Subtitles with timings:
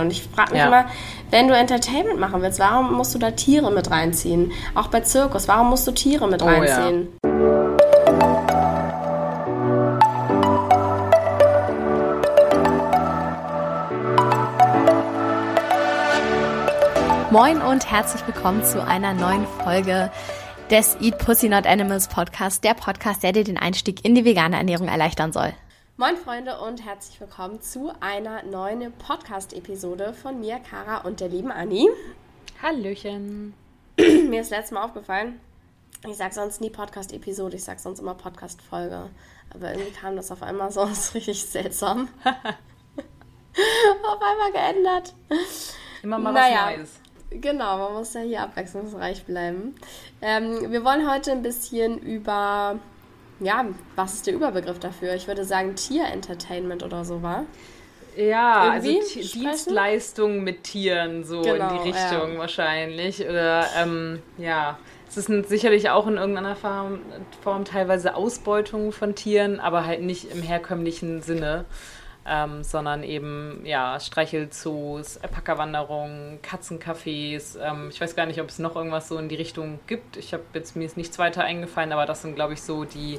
[0.00, 0.66] Und ich frage mich ja.
[0.66, 0.86] immer,
[1.30, 4.52] wenn du Entertainment machen willst, warum musst du da Tiere mit reinziehen?
[4.74, 7.08] Auch bei Zirkus, warum musst du Tiere mit oh, reinziehen?
[7.24, 7.30] Ja.
[17.30, 20.10] Moin und herzlich willkommen zu einer neuen Folge
[20.70, 24.56] des Eat Pussy Not Animals Podcast, der Podcast, der dir den Einstieg in die vegane
[24.56, 25.52] Ernährung erleichtern soll.
[25.98, 31.50] Moin Freunde und herzlich willkommen zu einer neuen Podcast-Episode von mir, Kara und der lieben
[31.50, 31.88] Anni.
[32.60, 33.54] Hallöchen.
[33.96, 35.40] mir ist letztes Mal aufgefallen,
[36.06, 39.08] ich sage sonst nie Podcast-Episode, ich sage sonst immer Podcast-Folge.
[39.54, 42.10] Aber irgendwie kam das auf einmal so, ist richtig seltsam.
[42.24, 42.34] auf
[44.20, 45.14] einmal geändert.
[46.02, 46.66] Immer mal naja.
[46.66, 46.90] was Neues.
[47.30, 49.74] Genau, man muss ja hier abwechslungsreich bleiben.
[50.20, 52.80] Ähm, wir wollen heute ein bisschen über
[53.40, 55.14] ja, was ist der Überbegriff dafür?
[55.14, 57.44] Ich würde sagen Tierentertainment oder so, war?
[58.16, 62.38] Ja, also Irgendwie also Dienstleistungen mit Tieren, so genau, in die genau, Richtung ja.
[62.38, 63.20] wahrscheinlich.
[63.28, 67.00] Oder ähm, ja, es ist sicherlich auch in irgendeiner Form,
[67.42, 71.66] Form teilweise Ausbeutung von Tieren, aber halt nicht im herkömmlichen Sinne
[72.28, 77.58] ähm, sondern eben ja Streichelzoos, Alpaka-Wanderungen, Katzencafés.
[77.60, 80.16] Ähm, ich weiß gar nicht, ob es noch irgendwas so in die Richtung gibt.
[80.16, 83.18] Ich habe jetzt mir ist nichts weiter eingefallen, aber das sind glaube ich so die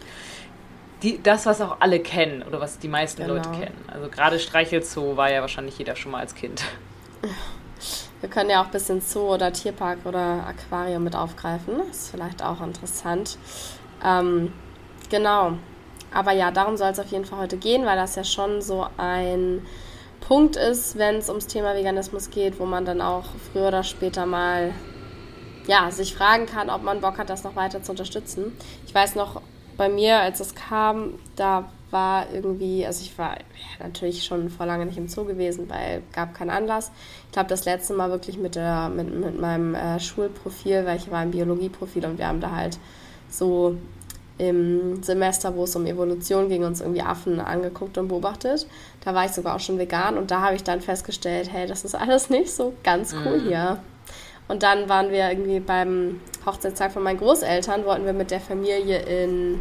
[1.03, 3.35] die, das, was auch alle kennen oder was die meisten genau.
[3.35, 3.85] Leute kennen.
[3.87, 6.63] Also gerade Streichelzoo war ja wahrscheinlich jeder schon mal als Kind.
[8.19, 11.77] Wir können ja auch ein bisschen Zoo oder Tierpark oder Aquarium mit aufgreifen.
[11.87, 13.37] Das ist vielleicht auch interessant.
[14.03, 14.51] Ähm,
[15.09, 15.53] genau.
[16.13, 18.87] Aber ja, darum soll es auf jeden Fall heute gehen, weil das ja schon so
[18.97, 19.65] ein
[20.21, 24.25] Punkt ist, wenn es ums Thema Veganismus geht, wo man dann auch früher oder später
[24.25, 24.73] mal
[25.67, 28.53] ja, sich fragen kann, ob man Bock hat, das noch weiter zu unterstützen.
[28.85, 29.41] Ich weiß noch,
[29.75, 33.37] bei mir, als es kam, da war irgendwie, also ich war
[33.79, 36.91] natürlich schon vor lange nicht im Zoo gewesen, weil gab keinen Anlass.
[37.27, 41.11] Ich glaube, das letzte Mal wirklich mit, der, mit, mit meinem äh, Schulprofil, weil ich
[41.11, 42.77] war im Biologieprofil und wir haben da halt
[43.29, 43.77] so
[44.37, 48.67] im Semester, wo es um Evolution ging, uns irgendwie Affen angeguckt und beobachtet.
[49.03, 51.83] Da war ich sogar auch schon vegan und da habe ich dann festgestellt, hey, das
[51.83, 53.47] ist alles nicht so ganz cool mm.
[53.47, 53.79] hier.
[54.47, 58.99] Und dann waren wir irgendwie beim Hochzeitstag von meinen Großeltern, wollten wir mit der Familie
[58.99, 59.59] in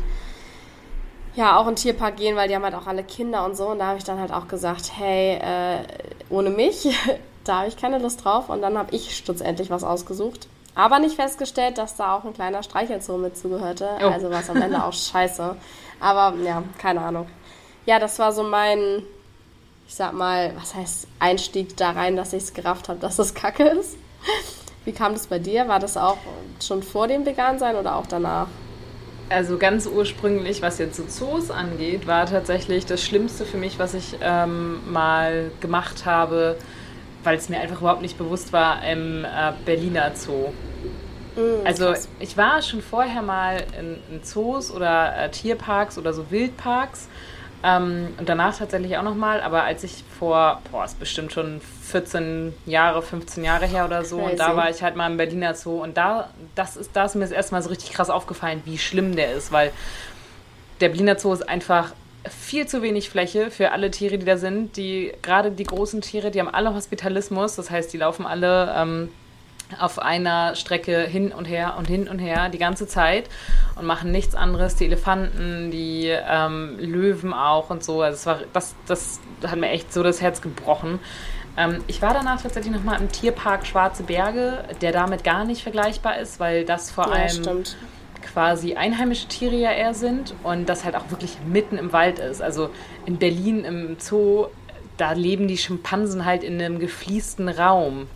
[1.36, 3.68] ja auch in Tierpark gehen, weil die haben halt auch alle Kinder und so.
[3.68, 5.84] Und da habe ich dann halt auch gesagt, hey, äh,
[6.30, 6.88] ohne mich,
[7.44, 8.48] da habe ich keine Lust drauf.
[8.48, 10.48] Und dann habe ich schlussendlich was ausgesucht.
[10.76, 13.88] Aber nicht festgestellt, dass da auch ein kleiner Streichelzoo mit zugehörte.
[14.00, 14.08] Oh.
[14.08, 15.56] Also war es am Ende auch scheiße.
[16.00, 17.26] Aber ja, keine Ahnung.
[17.86, 19.02] Ja, das war so mein,
[19.88, 23.32] ich sag mal, was heißt Einstieg da rein, dass ich es gerafft habe, dass das
[23.32, 23.96] Kacke ist.
[24.84, 25.66] Wie kam das bei dir?
[25.66, 26.18] War das auch
[26.62, 28.48] schon vor dem Vegansein oder auch danach?
[29.30, 33.94] Also ganz ursprünglich, was jetzt so Zoos angeht, war tatsächlich das Schlimmste für mich, was
[33.94, 36.56] ich ähm, mal gemacht habe,
[37.26, 40.52] weil es mir einfach überhaupt nicht bewusst war, im äh, Berliner Zoo.
[41.36, 46.30] Mm, also ich war schon vorher mal in, in Zoos oder äh, Tierparks oder so
[46.30, 47.08] Wildparks
[47.62, 52.54] ähm, und danach tatsächlich auch nochmal, aber als ich vor, boah, ist bestimmt schon 14
[52.64, 54.30] Jahre, 15 Jahre her oder so Crazy.
[54.30, 57.16] und da war ich halt mal im Berliner Zoo und da, das ist, da ist
[57.16, 59.72] mir das erste Mal so richtig krass aufgefallen, wie schlimm der ist, weil
[60.80, 61.92] der Berliner Zoo ist einfach
[62.30, 64.76] viel zu wenig Fläche für alle Tiere, die da sind.
[64.76, 69.08] Die, gerade die großen Tiere, die haben alle Hospitalismus, das heißt, die laufen alle ähm,
[69.80, 73.28] auf einer Strecke hin und her und hin und her die ganze Zeit
[73.76, 74.76] und machen nichts anderes.
[74.76, 78.02] Die Elefanten, die ähm, Löwen auch und so.
[78.02, 81.00] Also das, war, das, das hat mir echt so das Herz gebrochen.
[81.56, 86.18] Ähm, ich war danach tatsächlich nochmal im Tierpark Schwarze Berge, der damit gar nicht vergleichbar
[86.18, 87.76] ist, weil das vor ja, allem stimmt
[88.32, 92.42] quasi einheimische Tiere ja eher sind und das halt auch wirklich mitten im Wald ist.
[92.42, 92.70] Also
[93.06, 94.46] in Berlin im Zoo,
[94.96, 98.08] da leben die Schimpansen halt in einem gefliesten Raum.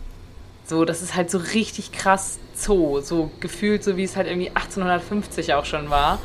[0.65, 4.49] So, das ist halt so richtig krass Zoo, so gefühlt so wie es halt irgendwie
[4.49, 6.19] 1850 auch schon war.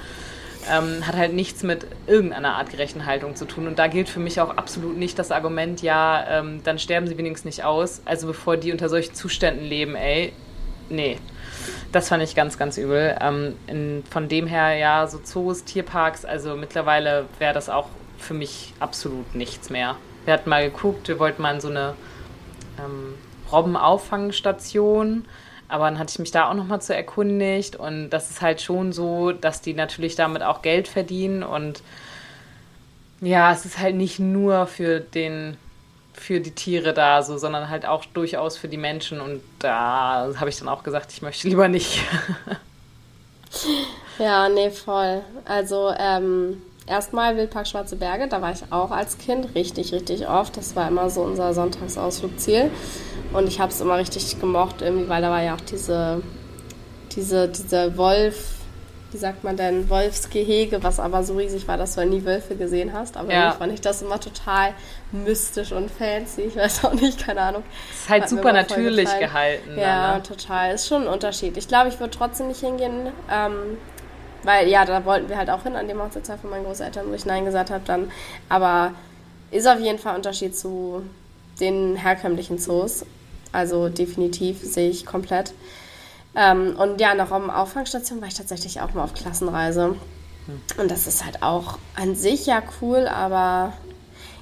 [0.71, 3.69] Ähm, hat halt nichts mit irgendeiner artgerechten Haltung zu tun.
[3.69, 7.17] Und da gilt für mich auch absolut nicht das Argument, ja, ähm, dann sterben sie
[7.17, 8.03] wenigstens nicht aus.
[8.05, 10.33] Also bevor die unter solchen Zuständen leben, ey,
[10.89, 11.19] nee.
[11.93, 13.17] Das fand ich ganz, ganz übel.
[13.21, 18.35] Ähm, in, von dem her, ja, so Zoos, Tierparks, also mittlerweile wäre das auch für
[18.35, 19.97] mich absolut nichts mehr.
[20.25, 21.95] Wir hatten mal geguckt, wir wollten mal in so eine
[22.79, 23.15] ähm,
[23.53, 25.25] Robbenauffangstation,
[25.69, 28.93] aber dann hatte ich mich da auch nochmal zu erkundigt und das ist halt schon
[28.93, 31.83] so, dass die natürlich damit auch Geld verdienen und
[33.21, 35.57] ja, es ist halt nicht nur für den
[36.17, 39.21] für die Tiere da, so, sondern halt auch durchaus für die Menschen.
[39.21, 42.01] Und da habe ich dann auch gesagt, ich möchte lieber nicht.
[44.19, 45.23] ja, nee, voll.
[45.45, 50.57] Also, ähm, erstmal Wildpark Schwarze Berge, da war ich auch als Kind richtig, richtig oft.
[50.57, 52.71] Das war immer so unser Sonntagsausflugsziel.
[53.33, 56.23] Und ich habe es immer richtig gemocht, irgendwie, weil da war ja auch diese,
[57.15, 58.56] diese, diese Wolf,
[59.13, 62.93] wie sagt man denn, Wolfsgehege, was aber so riesig war, dass du nie Wölfe gesehen
[62.93, 63.17] hast.
[63.17, 63.53] Aber ja.
[63.53, 64.75] fand ich das immer total
[65.13, 66.43] mystisch und fancy.
[66.43, 67.63] Ich weiß auch nicht, keine Ahnung.
[67.91, 69.79] Es ist halt Hat super natürlich gehalten.
[69.79, 70.23] Ja, dann, ne?
[70.23, 70.75] total.
[70.75, 71.57] Ist schon ein Unterschied.
[71.57, 73.09] Ich glaube, ich würde trotzdem nicht hingehen.
[73.31, 73.79] Ähm,
[74.43, 77.15] weil ja, da wollten wir halt auch hin an dem Hochzeitstag von meinen Großeltern, wo
[77.15, 78.11] ich Nein gesagt habe dann.
[78.49, 78.93] Aber
[79.51, 81.03] ist auf jeden Fall ein Unterschied zu
[81.61, 83.05] den herkömmlichen Zoos.
[83.53, 85.53] Also definitiv sehe ich komplett.
[86.37, 89.97] Ähm, und ja, nach der Auffangstation war ich tatsächlich auch mal auf Klassenreise.
[90.47, 90.61] Hm.
[90.79, 93.73] Und das ist halt auch an sich ja cool, aber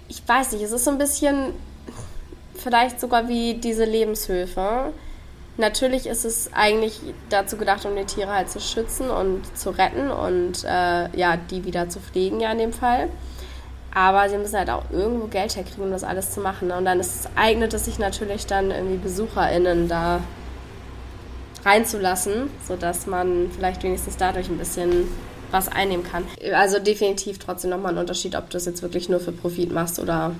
[0.08, 1.52] ich weiß nicht, es ist so ein bisschen
[2.56, 4.93] vielleicht sogar wie diese Lebenshöfe.
[5.56, 10.11] Natürlich ist es eigentlich dazu gedacht, um die Tiere halt zu schützen und zu retten
[10.11, 13.08] und äh, ja, die wieder zu pflegen, ja in dem Fall.
[13.94, 16.73] Aber sie müssen halt auch irgendwo Geld herkriegen, um das alles zu machen.
[16.73, 20.20] Und dann ist, eignet es sich natürlich dann irgendwie BesucherInnen da
[21.64, 25.08] reinzulassen, sodass man vielleicht wenigstens dadurch ein bisschen
[25.50, 26.26] was einnehmen kann.
[26.52, 29.99] Also definitiv trotzdem nochmal ein Unterschied, ob du es jetzt wirklich nur für Profit machst
[29.99, 30.34] oder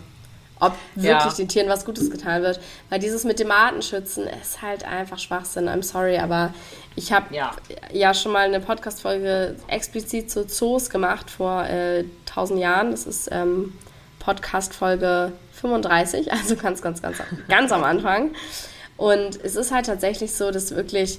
[0.61, 1.31] ob wirklich ja.
[1.31, 2.61] den Tieren was Gutes getan wird.
[2.89, 5.69] Weil dieses mit dem Artenschützen ist halt einfach Schwachsinn.
[5.69, 6.53] I'm sorry, aber
[6.97, 7.53] ich habe ja.
[7.93, 8.15] ja.
[8.15, 12.91] schon mal eine Podcast-Folge explizit zu Zoos gemacht vor äh, 1000 Jahren.
[12.93, 13.73] Das ist ähm,
[14.21, 17.19] Podcast-Folge 35, also ganz, ganz, ganz,
[17.49, 18.31] ganz am Anfang.
[18.97, 21.19] Und es ist halt tatsächlich so, dass wirklich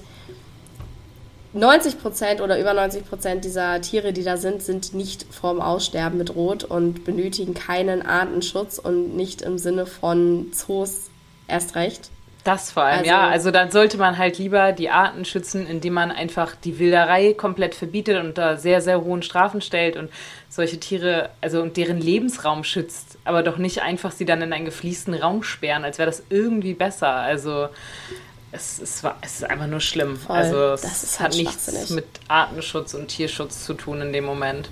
[1.52, 6.18] 90 Prozent oder über 90 Prozent dieser Tiere, die da sind, sind nicht vorm Aussterben
[6.18, 11.10] bedroht und benötigen keinen Artenschutz und nicht im Sinne von Zoos
[11.48, 12.10] erst recht.
[12.44, 13.28] Das vor allem, also, ja.
[13.28, 17.74] Also dann sollte man halt lieber die Arten schützen, indem man einfach die Wilderei komplett
[17.74, 20.10] verbietet und da sehr, sehr hohen Strafen stellt und
[20.48, 24.64] solche Tiere, also und deren Lebensraum schützt, aber doch nicht einfach sie dann in einen
[24.64, 27.12] gefliesten Raum sperren, als wäre das irgendwie besser.
[27.12, 27.68] Also
[28.52, 30.16] es, es, war, es ist einfach nur schlimm.
[30.16, 30.36] Voll.
[30.36, 34.70] Also es hat halt nichts mit Artenschutz und Tierschutz zu tun in dem Moment.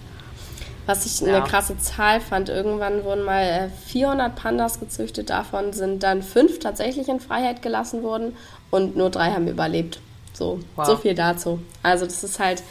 [0.87, 1.37] Was ich ja.
[1.37, 6.59] eine krasse Zahl fand, irgendwann wurden mal 400 äh, Pandas gezüchtet, davon sind dann fünf
[6.59, 8.37] tatsächlich in Freiheit gelassen worden
[8.71, 10.01] und nur drei haben überlebt.
[10.35, 10.87] So, wow.
[10.87, 11.61] so viel dazu.
[11.83, 12.63] Also das ist halt,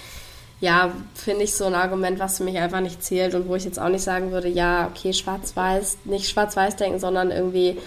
[0.59, 3.65] ja, finde ich so ein Argument, was für mich einfach nicht zählt und wo ich
[3.65, 7.77] jetzt auch nicht sagen würde, ja, okay, schwarz-weiß, nicht schwarz-weiß denken, sondern irgendwie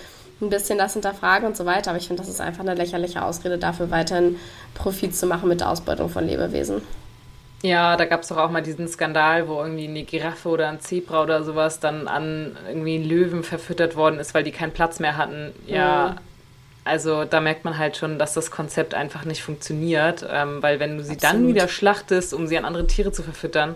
[0.41, 1.91] ein bisschen das hinterfragen und so weiter.
[1.91, 4.39] Aber ich finde, das ist einfach eine lächerliche Ausrede dafür, weiterhin
[4.75, 6.83] Profit zu machen mit der Ausbeutung von Lebewesen.
[7.63, 10.81] Ja, da gab es doch auch mal diesen Skandal, wo irgendwie eine Giraffe oder ein
[10.81, 15.17] Zebra oder sowas dann an irgendwie Löwen verfüttert worden ist, weil die keinen Platz mehr
[15.17, 15.53] hatten.
[15.67, 16.36] Ja, mhm.
[16.87, 20.97] Also da merkt man halt schon, dass das Konzept einfach nicht funktioniert, ähm, weil wenn
[20.97, 21.35] du sie Absolut.
[21.35, 23.75] dann wieder schlachtest, um sie an andere Tiere zu verfüttern,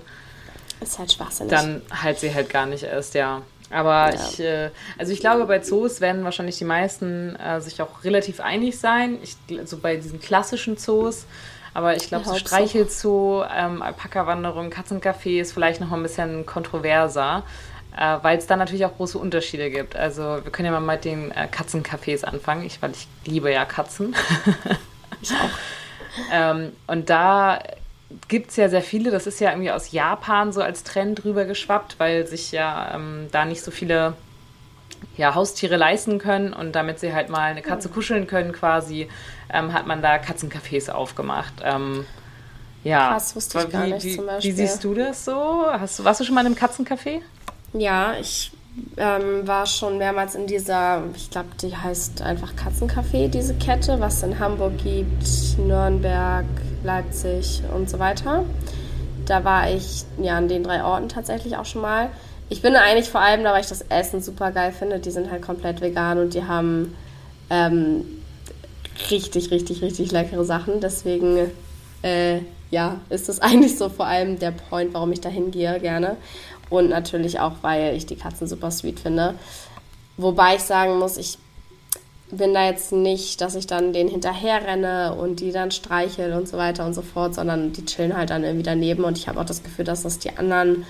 [0.81, 1.51] ist halt schwachsinnig.
[1.51, 3.43] Dann halt sie halt gar nicht erst, ja.
[3.71, 4.15] Aber ja.
[4.15, 8.41] ich, äh, also ich glaube, bei Zoos werden wahrscheinlich die meisten äh, sich auch relativ
[8.41, 9.19] einig sein.
[9.23, 11.27] Ich, so bei diesen klassischen Zoos.
[11.73, 17.45] Aber ich glaube, so Streichelzoo, ähm, Alpaka-Wanderung, Katzencafé ist vielleicht noch mal ein bisschen kontroverser,
[17.97, 19.97] äh, weil es da natürlich auch große Unterschiede gibt.
[19.97, 23.65] Also wir können ja mal mit den äh, Katzencafés anfangen, ich, weil ich liebe ja
[23.65, 24.15] Katzen.
[25.23, 26.31] ich auch.
[26.33, 27.61] ähm, und da
[28.29, 31.45] gibt es ja sehr viele, das ist ja irgendwie aus Japan so als Trend rüber
[31.45, 34.15] geschwappt, weil sich ja ähm, da nicht so viele
[35.17, 37.95] ja, Haustiere leisten können und damit sie halt mal eine Katze hm.
[37.95, 39.09] kuscheln können quasi,
[39.53, 41.55] ähm, hat man da Katzencafés aufgemacht.
[41.65, 42.05] Ähm,
[42.85, 43.11] ja.
[43.11, 44.51] Krass, wusste ich wie, gar nicht wie, zum Beispiel.
[44.51, 45.67] Wie siehst du das so?
[45.71, 47.21] Hast du, warst du schon mal in einem Katzencafé?
[47.73, 48.51] Ja, ich
[48.97, 54.19] ähm, war schon mehrmals in dieser, ich glaube, die heißt einfach Katzencafé, diese Kette, was
[54.19, 56.47] es in Hamburg gibt, Nürnberg,
[56.83, 58.45] Leipzig und so weiter.
[59.27, 62.11] Da war ich ja an den drei Orten tatsächlich auch schon mal.
[62.49, 64.99] Ich bin eigentlich vor allem da, weil ich das Essen super geil finde.
[64.99, 66.97] Die sind halt komplett vegan und die haben
[67.49, 68.05] ähm,
[69.11, 70.81] richtig, richtig, richtig leckere Sachen.
[70.81, 71.51] Deswegen,
[72.03, 76.17] äh, ja, ist das eigentlich so vor allem der Point, warum ich da hingehe gerne.
[76.71, 79.35] Und natürlich auch, weil ich die Katzen super sweet finde.
[80.17, 81.39] Wobei ich sagen muss, ich
[82.31, 86.49] bin da jetzt nicht, dass ich dann den hinterher renne und die dann streichel und
[86.49, 89.41] so weiter und so fort, sondern die chillen halt dann irgendwie daneben und ich habe
[89.41, 90.85] auch das Gefühl, dass das die anderen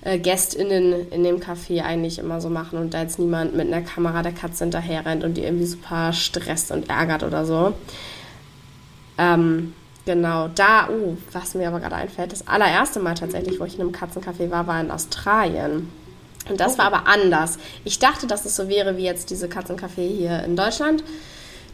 [0.00, 3.82] äh, GästInnen in dem Café eigentlich immer so machen und da jetzt niemand mit einer
[3.82, 7.72] Kamera der Katze hinterher rennt und die irgendwie super stresst und ärgert oder so.
[9.16, 13.74] Ähm, genau, da, uh, was mir aber gerade einfällt, das allererste Mal tatsächlich, wo ich
[13.74, 15.90] in einem Katzencafé war, war in Australien.
[16.48, 16.78] Und das oh.
[16.78, 17.58] war aber anders.
[17.84, 21.02] Ich dachte, dass es so wäre wie jetzt diese Katzencafé hier in Deutschland,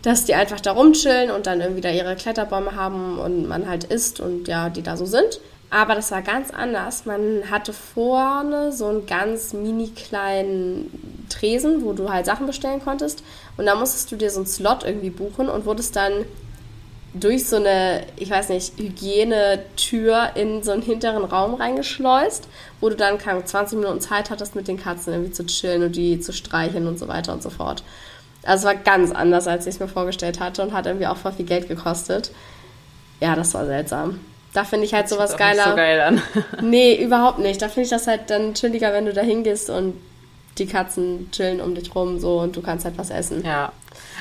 [0.03, 3.85] dass die einfach da rumchillen und dann irgendwie da ihre Kletterbäume haben und man halt
[3.85, 5.41] isst und ja, die da so sind.
[5.71, 7.07] Aber das war ganz anders.
[7.07, 13.23] Man hatte vorne so einen ganz mini kleinen Tresen, wo du halt Sachen bestellen konntest.
[13.57, 16.25] Und da musstest du dir so einen Slot irgendwie buchen und wurdest dann
[17.13, 22.47] durch so eine, ich weiß nicht, Hygienetür in so einen hinteren Raum reingeschleust,
[22.81, 26.21] wo du dann 20 Minuten Zeit hattest, mit den Katzen irgendwie zu chillen und die
[26.21, 27.83] zu streicheln und so weiter und so fort.
[28.43, 31.17] Also es war ganz anders, als ich es mir vorgestellt hatte und hat irgendwie auch
[31.17, 32.31] voll viel Geld gekostet.
[33.21, 34.21] Ja, das war seltsam.
[34.53, 35.65] Da finde ich halt das sowas geiler.
[35.65, 36.23] Nicht so geil an.
[36.63, 37.61] nee, überhaupt nicht.
[37.61, 39.95] Da finde ich das halt dann chilliger, wenn du da hingehst und
[40.59, 43.45] die Katzen chillen um dich rum so und du kannst halt was essen.
[43.45, 43.73] Ja.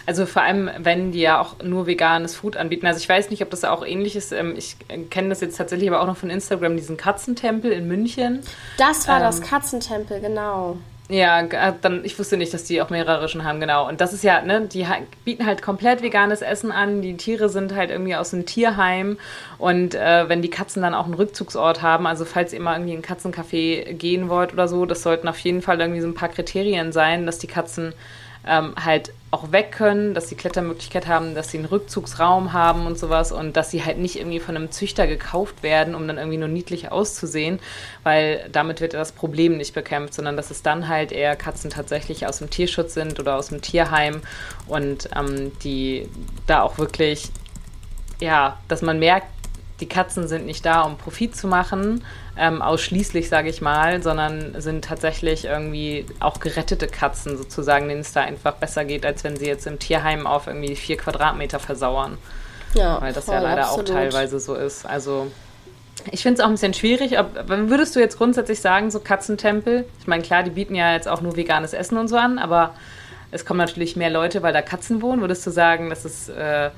[0.10, 2.88] Also vor allem, wenn die ja auch nur veganes Food anbieten.
[2.88, 4.32] Also ich weiß nicht, ob das auch ähnlich ist.
[4.32, 4.76] Ähm, ich
[5.12, 8.40] kenne das jetzt tatsächlich aber auch noch von Instagram, diesen Katzentempel in München.
[8.80, 10.78] Das war ähm, das Katzentempel, genau.
[11.10, 13.88] Ja, äh, dann, ich wusste nicht, dass die auch mehrere schon haben, genau.
[13.88, 14.84] Und das ist ja, ne, die
[15.26, 17.04] bieten halt komplett veganes Essen an.
[17.04, 19.20] Die Tiere sind halt irgendwie aus dem Tierheim.
[19.60, 22.94] Und äh, wenn die Katzen dann auch einen Rückzugsort haben, also falls ihr mal irgendwie
[22.94, 26.16] in ein Katzencafé gehen wollt oder so, das sollten auf jeden Fall irgendwie so ein
[26.16, 27.94] paar Kriterien sein, dass die Katzen
[28.46, 32.98] ähm, halt auch weg können, dass sie Klettermöglichkeit haben, dass sie einen Rückzugsraum haben und
[32.98, 36.38] sowas und dass sie halt nicht irgendwie von einem Züchter gekauft werden, um dann irgendwie
[36.38, 37.60] nur niedlich auszusehen,
[38.04, 42.26] weil damit wird das Problem nicht bekämpft, sondern dass es dann halt eher Katzen tatsächlich
[42.26, 44.22] aus dem Tierschutz sind oder aus dem Tierheim
[44.68, 46.10] und ähm, die
[46.48, 47.30] da auch wirklich,
[48.20, 49.28] ja, dass man merkt,
[49.80, 52.04] die Katzen sind nicht da, um Profit zu machen,
[52.38, 58.12] ähm, ausschließlich, sage ich mal, sondern sind tatsächlich irgendwie auch gerettete Katzen sozusagen, denen es
[58.12, 62.18] da einfach besser geht, als wenn sie jetzt im Tierheim auf irgendwie vier Quadratmeter versauern.
[62.74, 63.90] Ja, Weil das voll, ja leider absolut.
[63.90, 64.86] auch teilweise so ist.
[64.86, 65.32] Also
[66.12, 67.20] ich finde es auch ein bisschen schwierig.
[67.20, 69.86] Ob, würdest du jetzt grundsätzlich sagen, so Katzentempel?
[70.00, 72.76] Ich meine, klar, die bieten ja jetzt auch nur veganes Essen und so an, aber
[73.32, 75.22] es kommen natürlich mehr Leute, weil da Katzen wohnen.
[75.22, 76.70] Würdest du sagen, das ist äh,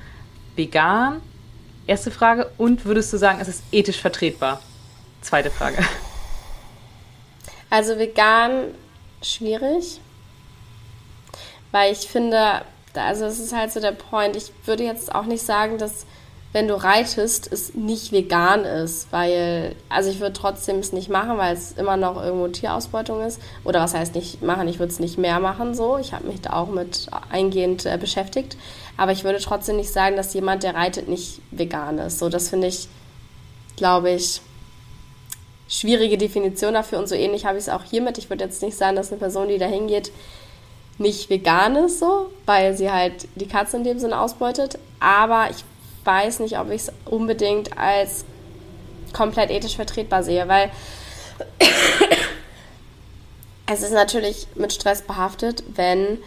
[0.56, 1.20] vegan?
[1.92, 2.50] Erste Frage.
[2.56, 4.62] Und würdest du sagen, es ist ethisch vertretbar?
[5.20, 5.76] Zweite Frage.
[7.68, 8.68] Also vegan
[9.20, 10.00] schwierig,
[11.70, 12.62] weil ich finde,
[12.94, 14.36] also es ist halt so der Point.
[14.36, 16.06] Ich würde jetzt auch nicht sagen, dass
[16.52, 21.36] wenn du reitest, es nicht vegan ist, weil, also ich würde trotzdem es nicht machen,
[21.36, 23.38] weil es immer noch irgendwo Tierausbeutung ist.
[23.64, 25.98] Oder was heißt nicht machen, ich würde es nicht mehr machen so.
[25.98, 28.56] Ich habe mich da auch mit eingehend äh, beschäftigt.
[28.96, 32.18] Aber ich würde trotzdem nicht sagen, dass jemand, der reitet, nicht vegan ist.
[32.18, 32.88] So, das finde ich,
[33.76, 34.40] glaube ich,
[35.68, 36.98] schwierige Definition dafür.
[36.98, 38.18] Und so ähnlich habe ich es auch hiermit.
[38.18, 40.12] Ich würde jetzt nicht sagen, dass eine Person, die da hingeht,
[40.98, 44.78] nicht vegan ist, so, weil sie halt die Katze in dem Sinne ausbeutet.
[45.00, 45.64] Aber ich
[46.04, 48.24] weiß nicht, ob ich es unbedingt als
[49.12, 50.70] komplett ethisch vertretbar sehe, weil
[53.66, 56.18] es ist natürlich mit Stress behaftet, wenn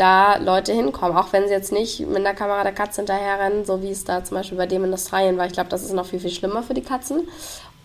[0.00, 3.82] da Leute hinkommen, auch wenn sie jetzt nicht mit einer Kamera der Katze hinterherrennen, so
[3.82, 5.46] wie es da zum Beispiel bei dem in Australien war.
[5.46, 7.28] Ich glaube, das ist noch viel, viel schlimmer für die Katzen.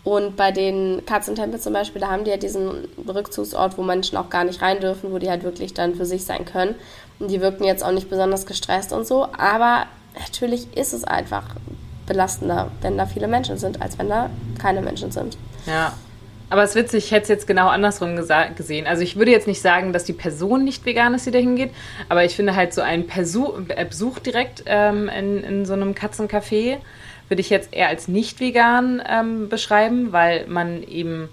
[0.02, 4.30] Und bei den Katzentempeln zum Beispiel, da haben die ja diesen Rückzugsort, wo Menschen auch
[4.30, 6.76] gar nicht rein dürfen, wo die halt wirklich dann für sich sein können.
[7.18, 9.24] Und die wirken jetzt auch nicht besonders gestresst und so.
[9.36, 9.86] Aber
[10.18, 11.44] natürlich ist es einfach
[12.06, 15.36] belastender, wenn da viele Menschen sind, als wenn da keine Menschen sind.
[15.66, 15.92] Ja,
[16.48, 18.86] aber es ist witzig, ich hätte es jetzt genau andersrum gesehen.
[18.86, 21.70] Also ich würde jetzt nicht sagen, dass die Person nicht vegan ist, die da hingeht,
[22.08, 26.78] aber ich finde halt so ein äh, Besuch direkt ähm, in, in so einem Katzencafé
[27.28, 31.28] würde ich jetzt eher als nicht vegan ähm, beschreiben, weil man eben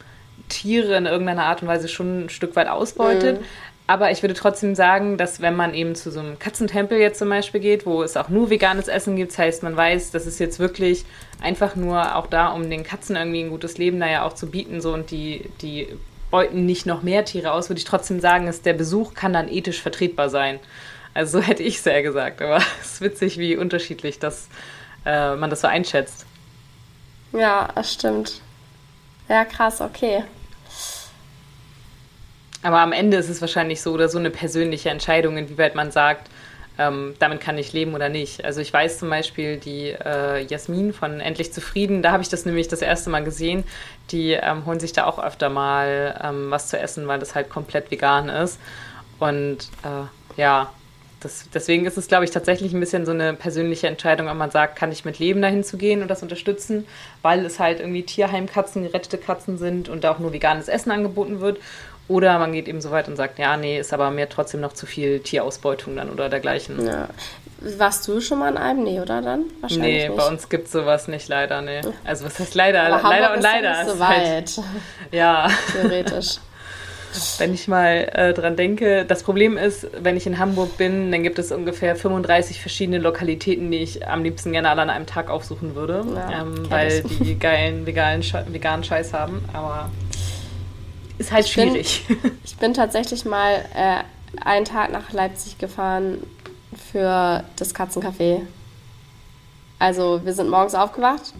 [0.49, 3.41] Tiere in irgendeiner Art und Weise schon ein Stück weit ausbeutet.
[3.41, 3.45] Mhm.
[3.85, 7.29] Aber ich würde trotzdem sagen, dass wenn man eben zu so einem Katzentempel jetzt zum
[7.29, 10.39] Beispiel geht, wo es auch nur veganes Essen gibt, das heißt, man weiß, das ist
[10.39, 11.03] jetzt wirklich
[11.41, 14.49] einfach nur auch da, um den Katzen irgendwie ein gutes Leben da ja auch zu
[14.49, 15.89] bieten, so und die, die
[16.31, 19.49] beuten nicht noch mehr Tiere aus, würde ich trotzdem sagen, dass der Besuch kann dann
[19.49, 20.59] ethisch vertretbar sein.
[21.13, 24.47] Also so hätte ich es ja gesagt, aber es ist witzig, wie unterschiedlich das,
[25.05, 26.25] äh, man das so einschätzt.
[27.33, 28.41] Ja, das stimmt.
[29.27, 30.23] Ja, krass, okay.
[32.63, 36.29] Aber am Ende ist es wahrscheinlich so oder so eine persönliche Entscheidung, inwieweit man sagt,
[36.79, 38.43] ähm, damit kann ich leben oder nicht.
[38.43, 42.45] Also ich weiß zum Beispiel die äh, Jasmin von Endlich Zufrieden, da habe ich das
[42.45, 43.63] nämlich das erste Mal gesehen.
[44.09, 47.49] Die ähm, holen sich da auch öfter mal ähm, was zu essen, weil das halt
[47.49, 48.59] komplett vegan ist.
[49.19, 50.71] Und äh, ja,
[51.23, 54.51] das, deswegen ist es, glaube ich, tatsächlich ein bisschen so eine persönliche Entscheidung, ob man
[54.51, 56.85] sagt, kann ich mit Leben dahin zu gehen und das unterstützen,
[57.21, 61.39] weil es halt irgendwie Tierheimkatzen, gerettete Katzen sind und da auch nur veganes Essen angeboten
[61.39, 61.59] wird.
[62.07, 64.73] Oder man geht eben so weit und sagt, ja, nee, ist aber mir trotzdem noch
[64.73, 66.85] zu viel Tierausbeutung dann oder dergleichen.
[66.85, 67.07] Ja.
[67.77, 68.83] Warst du schon mal in einem?
[68.83, 69.45] Nee, oder dann?
[69.61, 70.17] Wahrscheinlich nee, nicht.
[70.17, 71.79] bei uns gibt es sowas nicht, leider, nee.
[72.03, 72.83] Also was heißt leider?
[72.83, 73.81] Aber leider und leider.
[73.81, 74.27] Ist so weit.
[74.27, 74.61] Halt,
[75.11, 75.47] ja.
[75.71, 76.39] Theoretisch.
[77.37, 79.05] wenn ich mal äh, dran denke.
[79.05, 83.71] Das Problem ist, wenn ich in Hamburg bin, dann gibt es ungefähr 35 verschiedene Lokalitäten,
[83.71, 87.19] die ich am liebsten gerne alle an einem Tag aufsuchen würde, ja, ähm, weil ich.
[87.19, 89.43] die geilen veganen, veganen Scheiß haben.
[89.53, 89.89] Aber
[91.23, 92.05] ist halt ich schwierig.
[92.07, 94.03] Bin, ich bin tatsächlich mal äh,
[94.43, 96.19] einen Tag nach Leipzig gefahren
[96.91, 98.41] für das Katzencafé.
[99.79, 101.33] Also wir sind morgens aufgewacht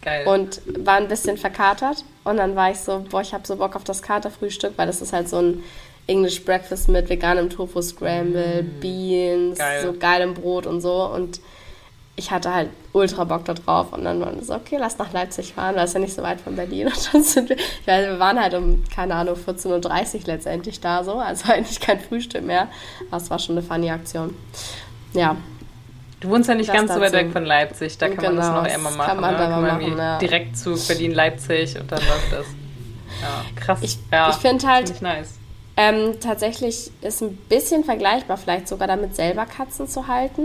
[0.00, 0.26] Geil.
[0.26, 2.04] und waren ein bisschen verkatert.
[2.24, 5.02] Und dann war ich so, boah, ich habe so Bock auf das Katerfrühstück, weil das
[5.02, 5.62] ist halt so ein
[6.06, 8.80] English Breakfast mit veganem Tofu Scramble, mm.
[8.80, 9.82] Beans, Geil.
[9.82, 11.04] so geilem Brot und so.
[11.06, 11.40] Und
[12.14, 13.92] ich hatte halt ultra Bock da drauf.
[13.92, 16.22] Und dann waren wir so, okay, lass nach Leipzig fahren, weil es ja nicht so
[16.22, 16.86] weit von Berlin.
[16.94, 21.04] Und dann sind wir, ja, wir waren halt um, keine Ahnung, 14.30 Uhr letztendlich da
[21.04, 21.14] so.
[21.14, 22.68] Also eigentlich kein Frühstück mehr.
[23.10, 24.36] Aber es war schon eine funny Aktion.
[25.14, 25.36] Ja.
[26.20, 27.00] Du wohnst ja nicht das ganz dazu.
[27.00, 29.08] so weit weg von Leipzig, da kann genau, man das genau, noch immer machen.
[29.08, 29.38] Kann man ne?
[29.38, 30.18] da kann man machen, ja.
[30.18, 32.46] Direkt zu Berlin-Leipzig und dann läuft das.
[33.20, 33.78] Ja, krass.
[33.82, 35.34] Ich, ja, ich finde halt, find nice.
[35.76, 40.44] ähm, tatsächlich ist ein bisschen vergleichbar, vielleicht sogar damit selber Katzen zu halten.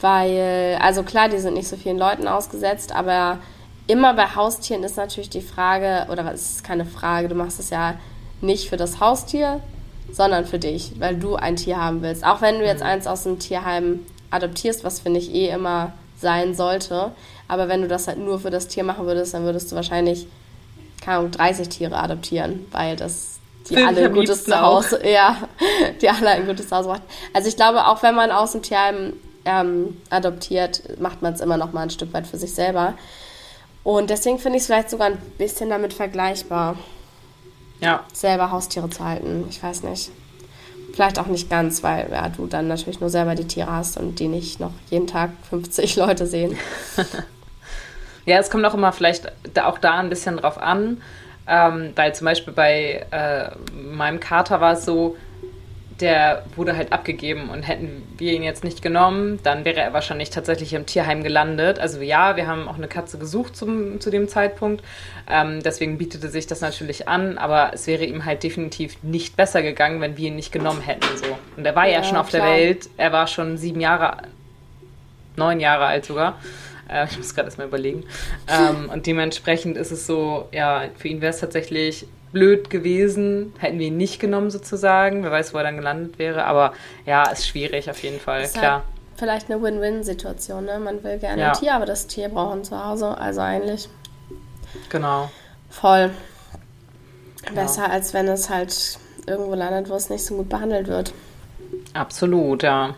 [0.00, 3.38] Weil, also klar, die sind nicht so vielen Leuten ausgesetzt, aber
[3.86, 7.70] immer bei Haustieren ist natürlich die Frage, oder es ist keine Frage, du machst es
[7.70, 7.94] ja
[8.40, 9.60] nicht für das Haustier,
[10.10, 12.24] sondern für dich, weil du ein Tier haben willst.
[12.24, 12.86] Auch wenn du jetzt mhm.
[12.86, 17.12] eins aus dem Tierheim adoptierst, was finde ich eh immer sein sollte.
[17.48, 20.26] Aber wenn du das halt nur für das Tier machen würdest, dann würdest du wahrscheinlich,
[21.02, 23.38] keine Ahnung, 30 Tiere adoptieren, weil das
[23.68, 25.36] die alle ein gutes Zuhause, ja,
[26.00, 27.02] die alle ein gutes Zuhause macht.
[27.32, 29.14] Also ich glaube, auch wenn man aus dem Tierheim
[29.48, 32.94] ähm, adoptiert, macht man es immer noch mal ein Stück weit für sich selber.
[33.82, 36.76] Und deswegen finde ich es vielleicht sogar ein bisschen damit vergleichbar
[37.80, 38.04] ja.
[38.12, 39.46] selber Haustiere zu halten.
[39.48, 40.10] Ich weiß nicht.
[40.92, 44.18] Vielleicht auch nicht ganz, weil ja, du dann natürlich nur selber die Tiere hast und
[44.18, 46.58] die nicht noch jeden Tag 50 Leute sehen.
[48.26, 51.00] ja, es kommt auch immer vielleicht auch da ein bisschen drauf an,
[51.46, 55.16] ähm, weil zum Beispiel bei äh, meinem Kater war es so,
[56.00, 60.30] der wurde halt abgegeben und hätten wir ihn jetzt nicht genommen, dann wäre er wahrscheinlich
[60.30, 61.78] tatsächlich im Tierheim gelandet.
[61.78, 64.84] Also ja, wir haben auch eine Katze gesucht zum, zu dem Zeitpunkt,
[65.28, 69.62] ähm, deswegen bietete sich das natürlich an, aber es wäre ihm halt definitiv nicht besser
[69.62, 71.16] gegangen, wenn wir ihn nicht genommen hätten.
[71.16, 71.36] So.
[71.56, 72.46] Und er war ja, ja schon auf klar.
[72.46, 74.18] der Welt, er war schon sieben Jahre,
[75.36, 76.38] neun Jahre alt sogar.
[76.88, 78.04] Äh, ich muss gerade erstmal überlegen.
[78.48, 83.78] Ähm, und dementsprechend ist es so, ja, für ihn wäre es tatsächlich blöd gewesen, hätten
[83.78, 85.22] wir ihn nicht genommen sozusagen.
[85.22, 86.44] Wer weiß, wo er dann gelandet wäre.
[86.44, 86.72] Aber
[87.06, 88.72] ja, ist schwierig auf jeden Fall, ist klar.
[88.72, 88.84] Halt
[89.18, 90.64] vielleicht eine Win-Win-Situation.
[90.64, 90.78] Ne?
[90.78, 91.48] Man will gerne ja.
[91.52, 93.18] ein Tier, aber das Tier braucht ein Zuhause.
[93.18, 93.88] Also eigentlich.
[94.88, 95.30] Genau.
[95.68, 96.10] Voll.
[97.42, 97.62] Genau.
[97.62, 101.12] Besser, als wenn es halt irgendwo landet, wo es nicht so gut behandelt wird.
[101.94, 102.94] Absolut, ja.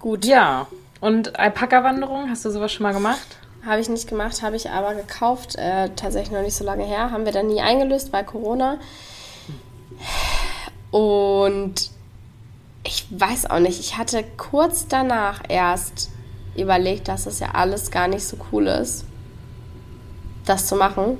[0.00, 0.24] Gut.
[0.24, 0.68] Ja.
[1.00, 3.38] Und Alpaka-Wanderung, hast du sowas schon mal gemacht?
[3.66, 5.56] Habe ich nicht gemacht, habe ich aber gekauft.
[5.56, 7.10] Äh, tatsächlich noch nicht so lange her.
[7.10, 8.78] Haben wir dann nie eingelöst, weil Corona.
[10.92, 11.90] Und
[12.84, 13.80] ich weiß auch nicht.
[13.80, 16.10] Ich hatte kurz danach erst
[16.56, 19.04] überlegt, dass es ja alles gar nicht so cool ist,
[20.44, 21.18] das zu machen.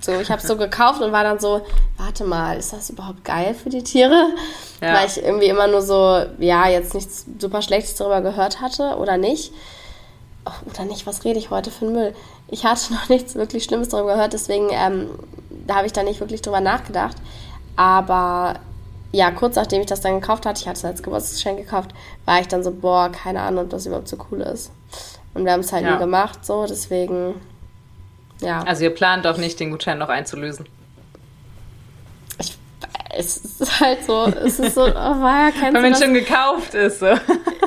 [0.00, 1.64] So, ich habe es so gekauft und war dann so,
[1.96, 4.30] warte mal, ist das überhaupt geil für die Tiere?
[4.80, 4.94] Ja.
[4.94, 9.16] Weil ich irgendwie immer nur so, ja, jetzt nichts super Schlechtes darüber gehört hatte oder
[9.16, 9.52] nicht
[10.46, 12.14] oh, oder nicht, was rede ich heute für einen Müll?
[12.48, 15.10] Ich hatte noch nichts wirklich Schlimmes darüber gehört, deswegen ähm,
[15.66, 17.16] da habe ich da nicht wirklich drüber nachgedacht.
[17.76, 18.56] Aber
[19.12, 21.90] ja, kurz nachdem ich das dann gekauft hatte, ich hatte es als Geburtstagsgeschenk gekauft,
[22.24, 24.70] war ich dann so, boah, keine Ahnung, ob das überhaupt so cool ist.
[25.34, 25.92] Und wir haben es halt ja.
[25.92, 27.34] nie gemacht, so, deswegen,
[28.40, 28.62] ja.
[28.62, 30.66] Also ihr plant doch nicht, den Gutschein noch einzulösen
[33.12, 37.00] es ist halt so, es ist so, oh, ja, kennst wenn man schon gekauft ist.
[37.00, 37.06] So.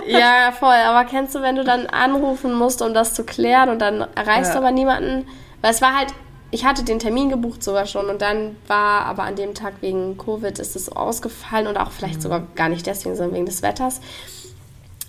[0.05, 0.75] Ja, voll.
[0.85, 4.53] Aber kennst du, wenn du dann anrufen musst, um das zu klären und dann erreichst
[4.53, 4.53] ja.
[4.53, 5.25] du aber niemanden?
[5.61, 6.13] Weil es war halt,
[6.51, 10.17] ich hatte den Termin gebucht sogar schon und dann war aber an dem Tag wegen
[10.17, 12.21] Covid ist es so ausgefallen und auch vielleicht mhm.
[12.21, 14.01] sogar gar nicht deswegen, sondern wegen des Wetters.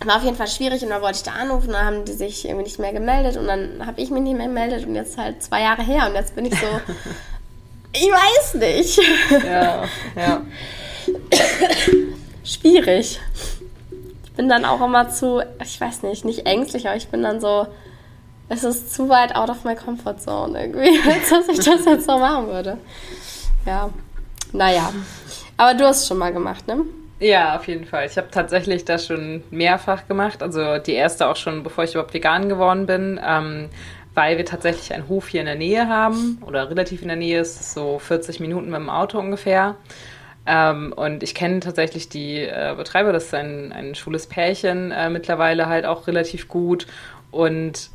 [0.05, 2.45] War auf jeden Fall schwierig und dann wollte ich da anrufen, dann haben die sich
[2.45, 5.43] irgendwie nicht mehr gemeldet und dann habe ich mich nicht mehr gemeldet und jetzt halt
[5.43, 6.67] zwei Jahre her und jetzt bin ich so,
[7.95, 9.01] Ich weiß nicht.
[9.45, 9.85] Ja,
[10.17, 10.43] ja.
[12.45, 13.21] Schwierig.
[14.25, 17.41] Ich bin dann auch immer zu, ich weiß nicht, nicht ängstlich, aber ich bin dann
[17.41, 17.69] so,
[18.49, 22.07] es ist zu weit out of my comfort zone irgendwie, als dass ich das jetzt
[22.07, 22.79] so machen würde.
[23.65, 23.91] Ja,
[24.53, 24.93] naja.
[25.57, 26.85] Aber du hast es schon mal gemacht, ne?
[27.21, 28.07] Ja, auf jeden Fall.
[28.07, 30.43] Ich habe tatsächlich das schon mehrfach gemacht.
[30.43, 33.21] Also die erste auch schon, bevor ich überhaupt vegan geworden bin.
[33.25, 33.71] Ähm,
[34.15, 37.41] weil wir tatsächlich einen Hof hier in der Nähe haben oder relativ in der Nähe
[37.41, 39.77] ist, so 40 Minuten mit dem Auto ungefähr.
[40.47, 45.09] Ähm, und ich kenne tatsächlich die äh, Betreiber, das ist ein, ein schwules Pärchen äh,
[45.11, 46.87] mittlerweile halt auch relativ gut.
[47.31, 47.91] Und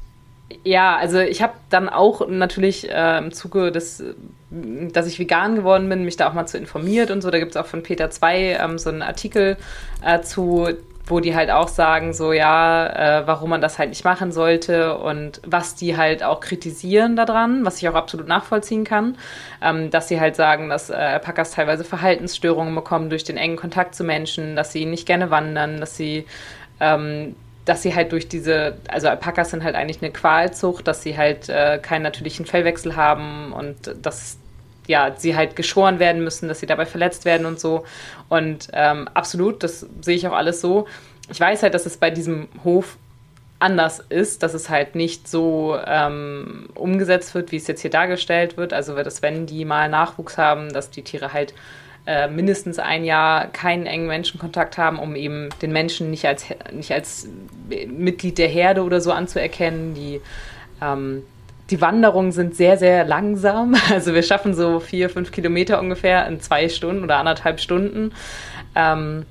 [0.63, 4.03] ja, also ich habe dann auch natürlich äh, im Zuge des
[4.51, 7.29] dass ich vegan geworden bin, mich da auch mal zu informiert und so.
[7.29, 9.57] Da gibt es auch von Peter 2 ähm, so einen Artikel
[10.03, 10.67] äh, zu,
[11.09, 14.97] wo die halt auch sagen, so ja, äh, warum man das halt nicht machen sollte
[14.97, 19.17] und was die halt auch kritisieren daran, was ich auch absolut nachvollziehen kann,
[19.61, 23.95] ähm, dass sie halt sagen, dass äh, Alpakas teilweise Verhaltensstörungen bekommen durch den engen Kontakt
[23.95, 26.25] zu Menschen, dass sie nicht gerne wandern, dass sie
[26.79, 27.35] ähm,
[27.69, 31.49] dass sie halt durch diese, also Alpakas sind halt eigentlich eine Qualzucht, dass sie halt
[31.49, 34.38] äh, keinen natürlichen Fellwechsel haben und dass
[34.89, 37.85] ja, sie halt geschoren werden müssen, dass sie dabei verletzt werden und so.
[38.27, 40.87] Und ähm, absolut, das sehe ich auch alles so.
[41.31, 42.97] Ich weiß halt, dass es bei diesem Hof
[43.59, 48.57] anders ist, dass es halt nicht so ähm, umgesetzt wird, wie es jetzt hier dargestellt
[48.57, 48.73] wird.
[48.73, 51.53] Also, dass wenn die mal Nachwuchs haben, dass die Tiere halt
[52.07, 56.91] äh, mindestens ein Jahr keinen engen Menschenkontakt haben, um eben den Menschen nicht als, nicht
[56.91, 57.27] als
[57.69, 59.93] Mitglied der Herde oder so anzuerkennen.
[59.93, 60.19] Die,
[60.81, 61.21] ähm,
[61.69, 63.75] die Wanderungen sind sehr, sehr langsam.
[63.89, 68.11] Also wir schaffen so vier, fünf Kilometer ungefähr in zwei Stunden oder anderthalb Stunden.
[68.75, 69.25] Ähm,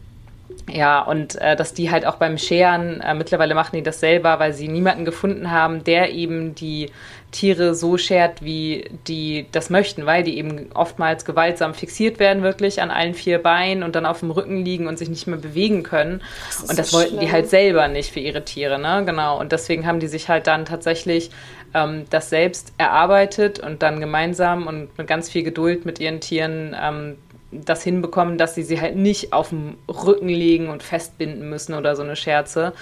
[0.70, 4.38] ja, und äh, dass die halt auch beim Scheren, äh, mittlerweile machen die das selber,
[4.38, 6.90] weil sie niemanden gefunden haben, der eben die
[7.30, 12.80] Tiere so schert, wie die das möchten, weil die eben oftmals gewaltsam fixiert werden, wirklich
[12.80, 15.82] an allen vier Beinen und dann auf dem Rücken liegen und sich nicht mehr bewegen
[15.82, 16.22] können.
[16.46, 17.20] Das und das so wollten schlimm.
[17.20, 19.02] die halt selber nicht für ihre Tiere, ne?
[19.04, 19.38] Genau.
[19.38, 21.30] Und deswegen haben die sich halt dann tatsächlich
[21.74, 26.76] ähm, das selbst erarbeitet und dann gemeinsam und mit ganz viel Geduld mit ihren Tieren
[26.80, 27.16] ähm,
[27.50, 31.96] das hinbekommen, dass sie sie halt nicht auf dem Rücken legen und festbinden müssen oder
[31.96, 32.72] so eine Scherze.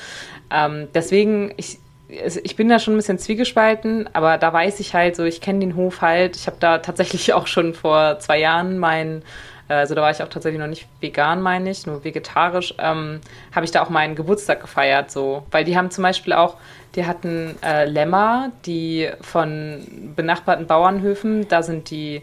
[0.51, 5.17] Ähm, deswegen, ich, ich bin da schon ein bisschen zwiegespalten, aber da weiß ich halt
[5.17, 6.37] so, ich kenne den Hof halt.
[6.37, 9.23] Ich habe da tatsächlich auch schon vor zwei Jahren meinen,
[9.69, 13.21] also da war ich auch tatsächlich noch nicht vegan, meine ich, nur vegetarisch, ähm,
[13.55, 15.45] habe ich da auch meinen Geburtstag gefeiert, so.
[15.51, 16.57] Weil die haben zum Beispiel auch,
[16.95, 22.23] die hatten äh, Lämmer, die von benachbarten Bauernhöfen, da sind die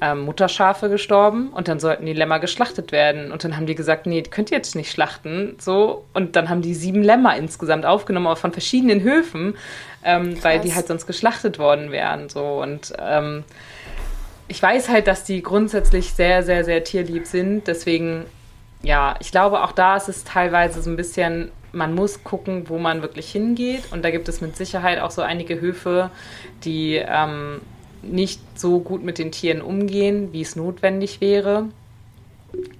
[0.00, 3.32] ähm, Mutterschafe gestorben und dann sollten die Lämmer geschlachtet werden.
[3.32, 5.56] Und dann haben die gesagt, nee, die könnt ihr jetzt nicht schlachten.
[5.58, 6.04] So.
[6.12, 9.56] Und dann haben die sieben Lämmer insgesamt aufgenommen, aber von verschiedenen Höfen,
[10.04, 12.28] ähm, weil die halt sonst geschlachtet worden wären.
[12.28, 12.62] So.
[12.62, 13.44] Und ähm,
[14.48, 17.66] ich weiß halt, dass die grundsätzlich sehr, sehr, sehr tierlieb sind.
[17.66, 18.24] Deswegen,
[18.82, 22.78] ja, ich glaube, auch da ist es teilweise so ein bisschen, man muss gucken, wo
[22.78, 23.84] man wirklich hingeht.
[23.90, 26.10] Und da gibt es mit Sicherheit auch so einige Höfe,
[26.64, 27.60] die ähm,
[28.02, 31.66] nicht so gut mit den Tieren umgehen, wie es notwendig wäre.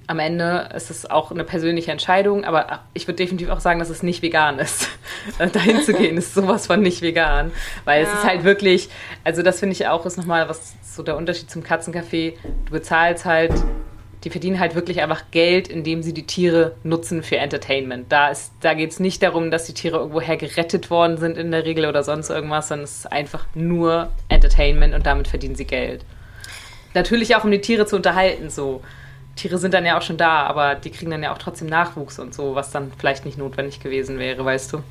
[0.06, 3.90] Am Ende ist es auch eine persönliche Entscheidung, aber ich würde definitiv auch sagen, dass
[3.90, 4.88] es nicht vegan ist.
[5.52, 7.50] Dahin zu gehen ist sowas von nicht vegan,
[7.84, 8.08] weil ja.
[8.08, 8.88] es ist halt wirklich,
[9.24, 12.34] also das finde ich auch ist nochmal was so der Unterschied zum Katzencafé.
[12.66, 13.52] Du bezahlst halt
[14.26, 18.10] die verdienen halt wirklich einfach Geld, indem sie die Tiere nutzen für Entertainment.
[18.10, 21.64] Da, da geht es nicht darum, dass die Tiere irgendwoher gerettet worden sind in der
[21.64, 26.04] Regel oder sonst irgendwas, sondern es ist einfach nur Entertainment und damit verdienen sie Geld.
[26.92, 28.82] Natürlich auch, um die Tiere zu unterhalten, so.
[29.36, 32.18] Tiere sind dann ja auch schon da, aber die kriegen dann ja auch trotzdem Nachwuchs
[32.18, 34.82] und so, was dann vielleicht nicht notwendig gewesen wäre, weißt du?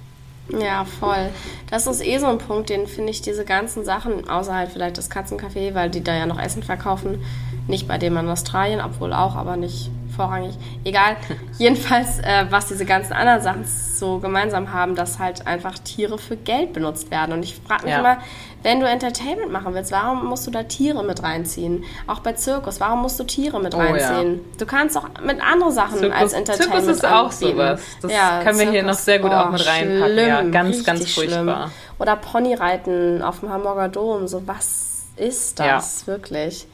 [0.49, 1.29] Ja, voll.
[1.71, 5.09] Das ist eh so ein Punkt, den finde ich diese ganzen Sachen, außerhalb vielleicht das
[5.09, 7.23] Katzencafé, weil die da ja noch Essen verkaufen,
[7.67, 10.55] nicht bei dem in Australien, obwohl auch, aber nicht vorrangig.
[10.83, 11.17] Egal.
[11.57, 13.65] Jedenfalls, äh, was diese ganzen anderen Sachen
[13.97, 17.33] so gemeinsam haben, dass halt einfach Tiere für Geld benutzt werden.
[17.33, 17.99] Und ich frage mich ja.
[17.99, 18.17] immer,
[18.63, 21.83] wenn du Entertainment machen willst, warum musst du da Tiere mit reinziehen?
[22.07, 24.35] Auch bei Zirkus, warum musst du Tiere mit oh, reinziehen?
[24.35, 24.57] Ja.
[24.57, 27.81] Du kannst auch mit anderen Sachen Zirkus, als Entertainment Zirkus ist auch sowas.
[28.01, 30.13] Das ja, können wir Zirkus, hier noch sehr gut oh, auch mit reinpacken.
[30.13, 31.67] Schlimm, ja, ganz, ganz furchtbar.
[31.67, 31.71] Schlimm.
[31.99, 34.27] Oder Ponyreiten auf dem Hamburger Dom.
[34.27, 36.67] So, was ist das wirklich?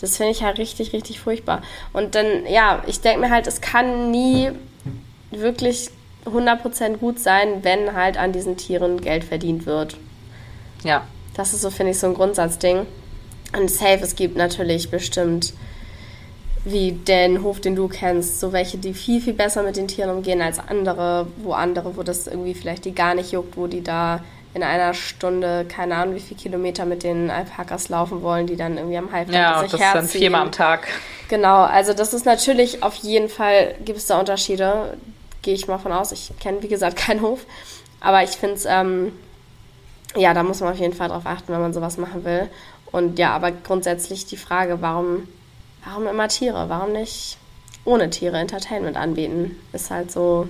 [0.00, 1.62] Das finde ich halt richtig, richtig furchtbar.
[1.92, 4.52] Und dann, ja, ich denke mir halt, es kann nie
[5.30, 5.90] wirklich
[6.24, 9.96] 100% gut sein, wenn halt an diesen Tieren Geld verdient wird.
[10.84, 11.06] Ja.
[11.34, 12.86] Das ist so, finde ich, so ein Grundsatzding.
[13.56, 15.54] Und safe, es gibt natürlich bestimmt,
[16.64, 20.10] wie den Hof, den du kennst, so welche, die viel, viel besser mit den Tieren
[20.10, 23.82] umgehen als andere, wo andere, wo das irgendwie vielleicht die gar nicht juckt, wo die
[23.82, 24.22] da
[24.54, 28.76] in einer Stunde, keine Ahnung, wie viele Kilometer mit den Alpakas laufen wollen, die dann
[28.76, 30.00] irgendwie am Halfter ja, sich das herziehen.
[30.00, 30.88] dann viermal am Tag.
[31.28, 34.96] Genau, also das ist natürlich auf jeden Fall, gibt es da Unterschiede,
[35.48, 36.12] gehe ich mal von aus.
[36.12, 37.46] Ich kenne, wie gesagt, keinen Hof,
[38.00, 39.12] aber ich finde es, ähm,
[40.14, 42.50] ja, da muss man auf jeden Fall drauf achten, wenn man sowas machen will.
[42.92, 45.26] Und ja, aber grundsätzlich die Frage, warum,
[45.86, 46.68] warum immer Tiere?
[46.68, 47.38] Warum nicht
[47.86, 49.56] ohne Tiere Entertainment anbieten?
[49.72, 50.48] Ist halt so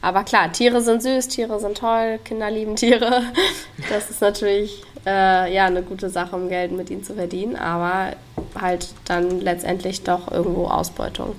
[0.00, 3.22] aber klar, Tiere sind süß, Tiere sind toll, Kinder lieben Tiere.
[3.90, 8.12] Das ist natürlich äh, ja eine gute Sache, um Geld mit ihnen zu verdienen, aber
[8.58, 11.34] halt dann letztendlich doch irgendwo Ausbeutung.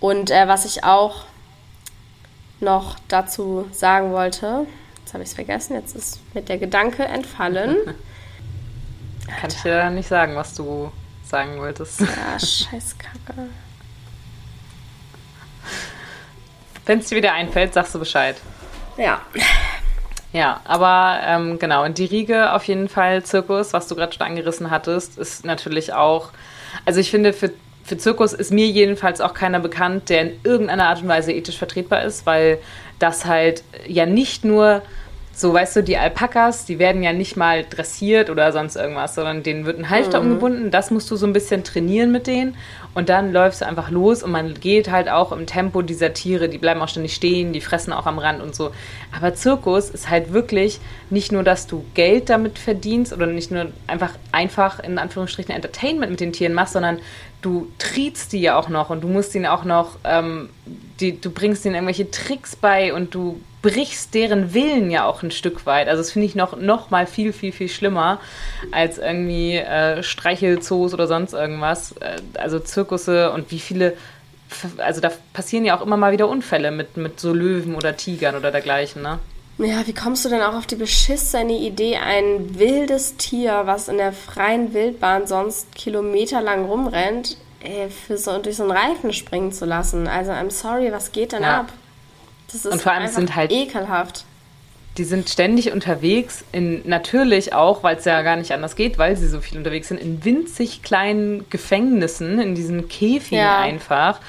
[0.00, 1.24] Und äh, was ich auch
[2.64, 4.66] noch dazu sagen wollte,
[5.00, 7.76] jetzt habe ich es vergessen, jetzt ist mit der Gedanke entfallen.
[9.40, 10.90] Kann ich dir nicht sagen, was du
[11.24, 12.00] sagen wolltest.
[12.00, 12.06] Ja,
[12.38, 13.48] scheiß Kacke.
[16.86, 18.36] Wenn es dir wieder einfällt, sagst du Bescheid.
[18.96, 19.22] Ja.
[20.32, 24.26] Ja, aber ähm, genau, und die Riege auf jeden Fall, Zirkus, was du gerade schon
[24.26, 26.30] angerissen hattest, ist natürlich auch,
[26.84, 27.52] also ich finde, für,
[27.84, 31.58] für Zirkus ist mir jedenfalls auch keiner bekannt, der in irgendeiner Art und Weise ethisch
[31.58, 32.58] vertretbar ist, weil
[32.98, 34.82] das halt ja nicht nur
[35.36, 39.42] so, weißt du, die Alpakas, die werden ja nicht mal dressiert oder sonst irgendwas, sondern
[39.42, 40.26] denen wird ein Halfter mhm.
[40.26, 40.70] umgebunden.
[40.70, 42.56] Das musst du so ein bisschen trainieren mit denen.
[42.94, 46.48] Und dann läufst du einfach los und man geht halt auch im Tempo dieser Tiere.
[46.48, 48.70] Die bleiben auch ständig stehen, die fressen auch am Rand und so.
[49.16, 50.78] Aber Zirkus ist halt wirklich
[51.10, 56.12] nicht nur, dass du Geld damit verdienst oder nicht nur einfach, einfach in Anführungsstrichen Entertainment
[56.12, 57.00] mit den Tieren machst, sondern
[57.44, 60.48] du triebst die ja auch noch und du musst ihnen auch noch, ähm,
[61.00, 65.30] die, du bringst ihnen irgendwelche Tricks bei und du brichst deren Willen ja auch ein
[65.30, 65.88] Stück weit.
[65.88, 68.20] Also das finde ich noch, noch mal viel, viel, viel schlimmer
[68.72, 71.92] als irgendwie äh, Streichelzoos oder sonst irgendwas.
[71.92, 73.94] Äh, also Zirkusse und wie viele,
[74.78, 78.36] also da passieren ja auch immer mal wieder Unfälle mit, mit so Löwen oder Tigern
[78.36, 79.18] oder dergleichen, ne?
[79.58, 83.98] Ja, wie kommst du denn auch auf die beschissene Idee, ein wildes Tier, was in
[83.98, 89.64] der freien Wildbahn sonst kilometerlang rumrennt, ey, für so, durch so einen Reifen springen zu
[89.64, 90.08] lassen?
[90.08, 91.60] Also, I'm sorry, was geht denn ja.
[91.60, 91.72] ab?
[92.48, 94.24] Das ist und vor allem sind halt ekelhaft.
[94.98, 99.16] Die sind ständig unterwegs, in natürlich auch, weil es ja gar nicht anders geht, weil
[99.16, 103.58] sie so viel unterwegs sind, in winzig kleinen Gefängnissen, in diesen Käfigen ja.
[103.58, 104.20] einfach.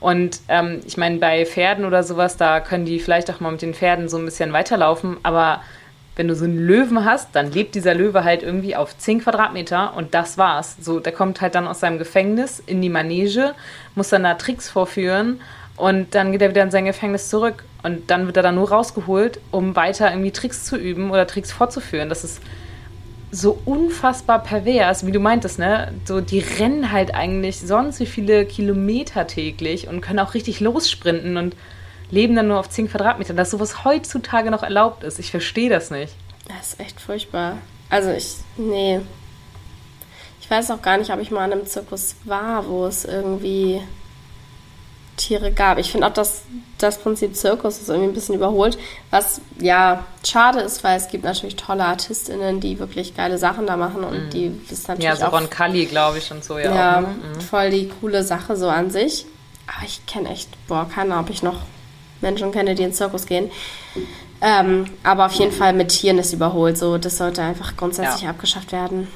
[0.00, 3.62] Und ähm, ich meine, bei Pferden oder sowas, da können die vielleicht auch mal mit
[3.62, 5.60] den Pferden so ein bisschen weiterlaufen, aber
[6.18, 9.94] wenn du so einen Löwen hast, dann lebt dieser Löwe halt irgendwie auf 10 Quadratmeter
[9.96, 10.76] und das war's.
[10.80, 13.54] So, der kommt halt dann aus seinem Gefängnis in die Manege,
[13.94, 15.40] muss dann da Tricks vorführen
[15.76, 17.64] und dann geht er wieder in sein Gefängnis zurück.
[17.84, 21.52] Und dann wird er dann nur rausgeholt, um weiter irgendwie Tricks zu üben oder Tricks
[21.52, 22.08] fortzuführen.
[22.08, 22.42] Das ist
[23.30, 25.92] so unfassbar pervers, wie du meintest, ne?
[26.04, 31.36] So, die rennen halt eigentlich sonst wie viele Kilometer täglich und können auch richtig lossprinten
[31.36, 31.54] und
[32.10, 33.36] leben dann nur auf 10 Quadratmetern.
[33.36, 35.18] Dass sowas heutzutage noch erlaubt ist.
[35.18, 36.14] Ich verstehe das nicht.
[36.48, 37.58] Das ist echt furchtbar.
[37.90, 39.00] Also ich, nee.
[40.40, 43.82] Ich weiß auch gar nicht, ob ich mal an einem Zirkus war, wo es irgendwie
[45.18, 45.76] Tiere gab.
[45.78, 46.42] Ich finde auch, dass
[46.78, 48.78] das Prinzip Zirkus ist irgendwie ein bisschen überholt,
[49.10, 53.76] was ja schade ist, weil es gibt natürlich tolle ArtistInnen, die wirklich geile Sachen da
[53.76, 54.30] machen und mhm.
[54.30, 56.74] die ist natürlich Ja, so auch, Ron Cully, glaube ich, und so, ja.
[56.74, 57.08] Ja, ne?
[57.08, 57.40] mhm.
[57.40, 59.26] voll die coole Sache so an sich.
[59.66, 61.60] Aber ich kenne echt, boah, keine Ahnung, ob ich noch
[62.22, 63.50] Menschen kenne, die in den Zirkus gehen.
[64.40, 66.78] Ähm, aber auf jeden Fall mit Tieren ist überholt.
[66.78, 68.30] So, das sollte einfach grundsätzlich ja.
[68.30, 69.08] abgeschafft werden.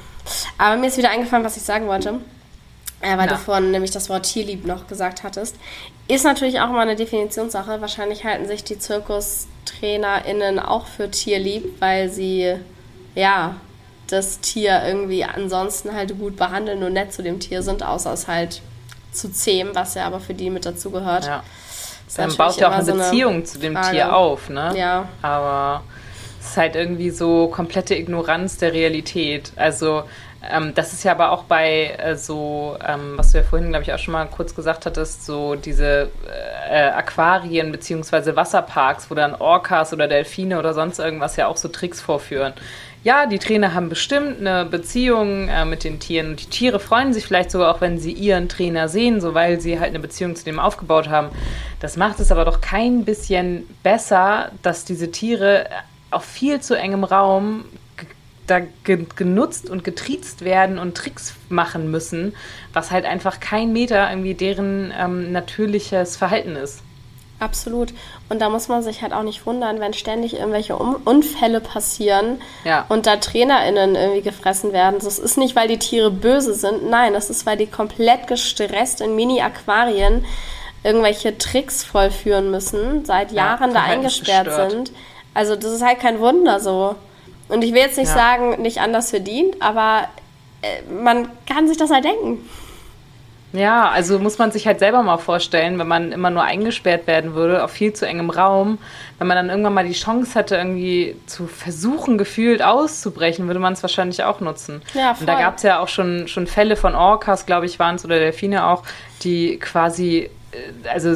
[0.57, 2.19] Aber mir ist wieder eingefallen, was ich sagen wollte
[3.03, 3.33] äh, weil ja.
[3.33, 5.57] du vorhin nämlich das Wort tierlieb noch gesagt hattest.
[6.07, 7.79] Ist natürlich auch immer eine Definitionssache.
[7.79, 12.55] Wahrscheinlich halten sich die ZirkustrainerInnen auch für tierlieb, weil sie,
[13.15, 13.55] ja,
[14.07, 18.27] das Tier irgendwie ansonsten halt gut behandeln und nett zu dem Tier sind, außer es
[18.27, 18.61] halt
[19.11, 21.25] zu zähmen, was ja aber für die mit dazugehört.
[21.25, 21.43] Ja.
[22.15, 23.91] Dann baut ja auch eine so Beziehung eine zu dem Frage.
[23.91, 24.73] Tier auf, ne?
[24.77, 25.07] Ja.
[25.21, 25.83] Aber
[26.39, 29.51] es ist halt irgendwie so komplette Ignoranz der Realität.
[29.55, 30.03] Also
[30.51, 33.83] ähm, das ist ja aber auch bei äh, so, ähm, was du ja vorhin, glaube
[33.83, 36.09] ich, auch schon mal kurz gesagt hattest, so diese
[36.69, 41.69] äh, Aquarien beziehungsweise Wasserparks, wo dann Orcas oder Delfine oder sonst irgendwas ja auch so
[41.69, 42.53] Tricks vorführen.
[43.03, 47.13] Ja, die Trainer haben bestimmt eine Beziehung äh, mit den Tieren und die Tiere freuen
[47.13, 50.35] sich vielleicht sogar auch, wenn sie ihren Trainer sehen, so weil sie halt eine Beziehung
[50.35, 51.29] zu dem aufgebaut haben.
[51.81, 55.67] Das macht es aber doch kein bisschen besser, dass diese Tiere
[56.11, 57.65] auf viel zu engem Raum
[58.47, 62.35] da ge genutzt und getriezt werden und Tricks machen müssen,
[62.73, 66.81] was halt einfach kein Meter irgendwie deren ähm, natürliches Verhalten ist.
[67.39, 67.93] Absolut.
[68.29, 72.41] Und da muss man sich halt auch nicht wundern, wenn ständig irgendwelche um Unfälle passieren
[72.63, 72.85] ja.
[72.89, 74.99] und da TrainerInnen irgendwie gefressen werden.
[75.01, 79.01] Das ist nicht, weil die Tiere böse sind, nein, das ist, weil die komplett gestresst
[79.01, 80.25] in Mini-Aquarien
[80.83, 84.91] irgendwelche Tricks vollführen müssen, seit Jahren ja, da eingesperrt sind.
[85.33, 86.95] Also das ist halt kein Wunder so.
[87.49, 88.13] Und ich will jetzt nicht ja.
[88.13, 90.07] sagen, nicht anders verdient, aber
[90.61, 92.39] äh, man kann sich das halt denken.
[93.53, 97.35] Ja, also muss man sich halt selber mal vorstellen, wenn man immer nur eingesperrt werden
[97.35, 98.79] würde auf viel zu engem Raum,
[99.19, 103.73] wenn man dann irgendwann mal die Chance hätte, irgendwie zu versuchen, gefühlt auszubrechen, würde man
[103.73, 104.81] es wahrscheinlich auch nutzen.
[104.95, 105.21] Ja, voll.
[105.21, 108.03] Und da gab es ja auch schon, schon Fälle von Orcas, glaube ich, waren es,
[108.03, 108.81] oder Delfine auch,
[109.23, 111.13] die quasi, äh, also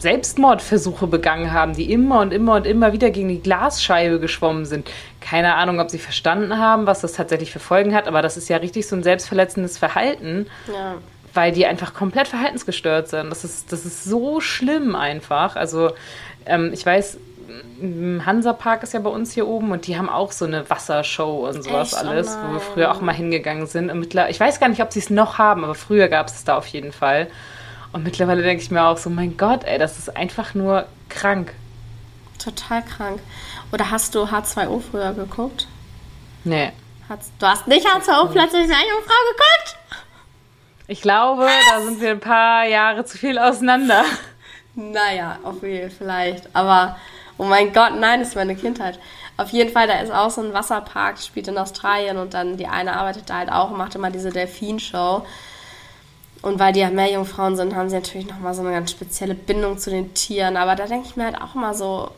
[0.00, 4.90] Selbstmordversuche begangen haben, die immer und immer und immer wieder gegen die Glasscheibe geschwommen sind.
[5.20, 8.48] Keine Ahnung, ob sie verstanden haben, was das tatsächlich für Folgen hat, aber das ist
[8.48, 10.96] ja richtig so ein selbstverletzendes Verhalten, ja.
[11.34, 13.30] weil die einfach komplett verhaltensgestört sind.
[13.30, 15.56] Das ist, das ist so schlimm einfach.
[15.56, 15.92] Also
[16.46, 17.18] ähm, ich weiß,
[18.24, 21.62] Hansapark ist ja bei uns hier oben und die haben auch so eine Wassershow und
[21.62, 22.04] sowas Echt?
[22.04, 23.90] Oh alles, wo wir früher auch mal hingegangen sind.
[23.90, 26.34] Und mittler ich weiß gar nicht, ob sie es noch haben, aber früher gab es
[26.34, 27.28] es da auf jeden Fall.
[27.92, 31.52] Und mittlerweile denke ich mir auch so, mein Gott, ey, das ist einfach nur krank.
[32.42, 33.20] Total krank.
[33.72, 35.66] Oder hast du H2O früher geguckt?
[36.44, 36.72] Nee.
[37.38, 39.76] Du hast nicht H2O plötzlich eine Jungfrau geguckt?
[40.86, 44.04] Ich glaube, da sind wir ein paar Jahre zu viel auseinander.
[44.74, 46.54] Naja, auf jeden Fall vielleicht.
[46.54, 46.96] Aber,
[47.38, 48.98] oh mein Gott, nein, das ist meine Kindheit.
[49.36, 52.66] Auf jeden Fall, da ist auch so ein Wasserpark, spielt in Australien und dann die
[52.66, 55.26] eine arbeitet da halt auch und macht immer diese Delfinshow.
[56.42, 59.78] Und weil die ja Meerjungfrauen sind, haben sie natürlich nochmal so eine ganz spezielle Bindung
[59.78, 60.56] zu den Tieren.
[60.56, 62.10] Aber da denke ich mir halt auch mal so,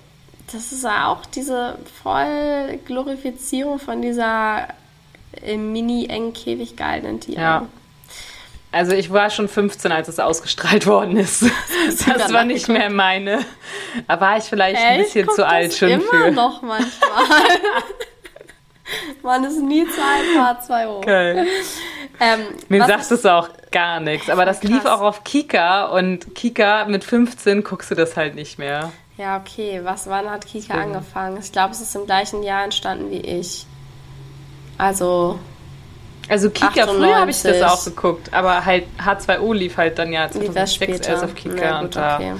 [0.52, 4.68] das ist ja auch diese voll Glorifizierung von dieser
[5.44, 7.40] im mini engen Käfig gehaltenen Tieren.
[7.40, 7.66] Ja.
[8.70, 11.42] Also ich war schon 15, als es ausgestrahlt worden ist.
[11.42, 13.44] Das, du war nicht mehr meine.
[14.08, 15.12] Da war ich vielleicht ein Echt?
[15.12, 16.30] bisschen Guck zu alt das schon immer für.
[16.30, 16.88] noch manchmal.
[19.22, 21.04] Man ist nie zu alt, H2O.
[21.04, 21.46] Geil.
[22.20, 24.28] Ähm, Mir sagt ich- es auch gar nichts.
[24.30, 24.70] Aber das Krass.
[24.70, 28.92] lief auch auf Kika und Kika mit 15 guckst du das halt nicht mehr.
[29.16, 29.80] Ja, okay.
[29.84, 30.94] Was, wann hat Kika Deswegen.
[30.96, 31.38] angefangen?
[31.40, 33.66] Ich glaube, es ist im gleichen Jahr entstanden wie ich.
[34.78, 35.38] Also,
[36.28, 37.66] Also Kika, früher habe ich das 98.
[37.66, 41.10] auch geguckt, aber halt H2O lief halt dann ja lief erst 2006 später.
[41.10, 42.32] erst auf Kika Ja, und gut, da, okay.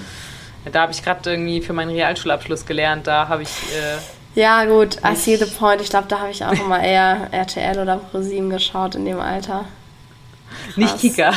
[0.73, 3.07] da habe ich gerade irgendwie für meinen Realschulabschluss gelernt.
[3.07, 3.99] Da habe ich äh,
[4.35, 5.81] Ja, gut, I see the point.
[5.81, 9.67] Ich glaube, da habe ich auch immer eher RTL oder ProSieben geschaut in dem Alter.
[10.77, 11.33] nicht Kika.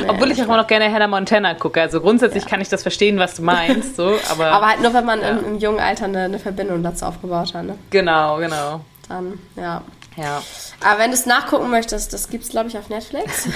[0.00, 1.80] Nee, Obwohl ich auch immer noch gerne Hannah Montana gucke.
[1.80, 5.04] Also grundsätzlich kann ich das verstehen, was du meinst, so, aber, Aber halt nur, wenn
[5.04, 5.28] man Ja.
[5.30, 7.64] im, im jungen Alter eine, eine Verbindung dazu aufgebaut hat.
[7.64, 7.76] Ne?
[7.90, 8.80] genau, genau.
[9.08, 9.82] Dann, ja.
[10.16, 10.42] Ja,
[10.84, 13.48] Aber wenn du es nachgucken möchtest, das gibt es, glaube ich, auf Netflix.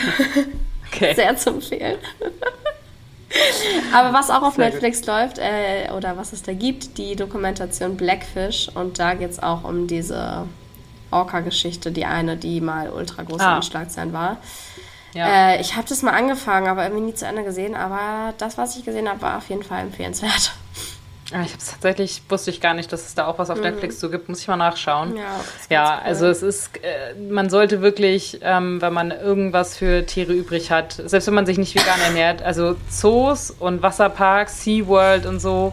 [0.93, 1.15] okay.
[1.15, 1.99] Sehr zu empfehlen.
[3.93, 7.97] Aber was auch auf Sehr Netflix läuft, äh, oder was es da gibt, die Dokumentation
[7.97, 8.69] Blackfish.
[8.75, 10.47] Und da geht es auch um diese
[11.11, 13.57] Orca-Geschichte, die eine, die mal ultra groß Ah.
[13.57, 14.39] in Schlagzeilen war.
[15.15, 15.53] Ja.
[15.53, 17.75] Äh, ich habe das mal angefangen, aber irgendwie nie zu Ende gesehen.
[17.75, 20.53] Aber das, was ich gesehen habe, war auf jeden Fall empfehlenswert.
[21.33, 23.61] Ah, Ich habe es tatsächlich, wusste ich gar nicht, dass es da auch was auf
[23.61, 24.29] Netflix so gibt.
[24.29, 25.11] Muss ich mal nachschauen.
[25.11, 25.17] Mhm.
[25.17, 25.23] Ja,
[25.71, 26.07] Ja, ganz cool.
[26.09, 30.93] also es ist, äh, man sollte wirklich, ähm, wenn man irgendwas für Tiere übrig hat,
[31.05, 35.73] selbst wenn man sich nicht vegan ernährt, also Zoos und Wasserparks, SeaWorld und so,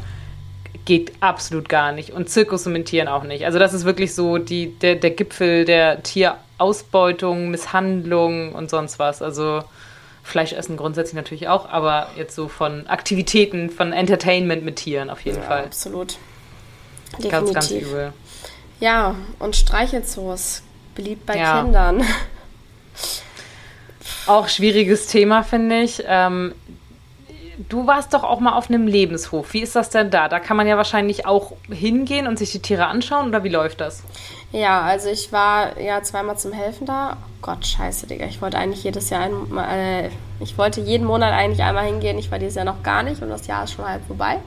[0.86, 2.10] geht absolut gar nicht.
[2.10, 3.46] Und Zirkus und mit Tieren auch nicht.
[3.46, 9.22] Also das ist wirklich so die, der, der Gipfel der Tierausbeutung, Misshandlung und sonst was.
[9.22, 9.64] Also
[10.24, 15.22] Fleisch essen grundsätzlich natürlich auch, aber jetzt so von Aktivitäten, von Entertainment mit Tieren auf
[15.22, 15.66] jeden Ja, Fall.
[15.66, 16.18] absolut.
[17.12, 17.54] Ganz, Definitiv.
[17.54, 18.14] ganz übel.
[18.80, 20.64] Ja, und Streichelzoos.
[20.96, 21.62] Beliebt bei Ja.
[21.62, 22.04] Kindern.
[24.28, 26.04] Auch schwieriges Thema, finde ich.
[26.08, 26.54] Ähm,
[27.70, 29.54] du warst doch auch mal auf einem Lebenshof.
[29.54, 30.30] Wie ist das denn da?
[30.30, 33.82] Da kann man ja wahrscheinlich auch hingehen und sich die Tiere anschauen oder wie läuft
[33.82, 34.04] das?
[34.54, 37.18] Ja, also ich war ja zweimal zum Helfen da.
[37.20, 38.26] Oh Gott, scheiße, Digga.
[38.28, 42.20] Ich wollte eigentlich jedes Jahr, ein, äh, ich wollte jeden Monat eigentlich einmal hingehen.
[42.20, 44.38] Ich war dieses Jahr noch gar nicht und das Jahr ist schon halb vorbei.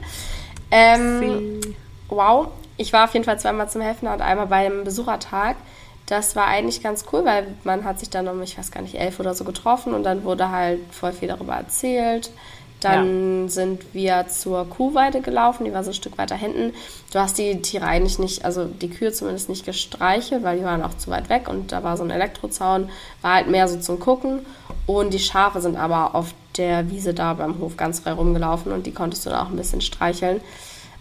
[0.71, 1.59] Ähm,
[2.07, 2.47] wow.
[2.77, 5.57] Ich war auf jeden Fall zweimal zum Helfen da und einmal beim Besuchertag.
[6.05, 8.95] Das war eigentlich ganz cool, weil man hat sich dann um, ich weiß gar nicht,
[8.95, 12.31] elf oder so getroffen und dann wurde halt voll viel darüber erzählt.
[12.79, 16.73] Dann sind wir zur Kuhweide gelaufen, die war so ein Stück weiter hinten.
[17.11, 20.83] Du hast die Tiere eigentlich nicht, also die Kühe zumindest nicht gestreichelt, weil die waren
[20.83, 22.89] auch zu weit weg und da war so ein Elektrozaun,
[23.23, 24.45] war halt mehr so zum Gucken.
[24.85, 28.85] Und die Schafe sind aber auf der Wiese da beim Hof ganz frei rumgelaufen und
[28.85, 30.41] die konntest du dann auch ein bisschen streicheln.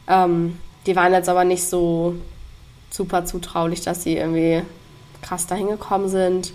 [0.08, 2.14] Ähm, die waren jetzt aber nicht so
[2.90, 4.62] super zutraulich, dass sie irgendwie
[5.20, 6.52] krass dahin gekommen sind.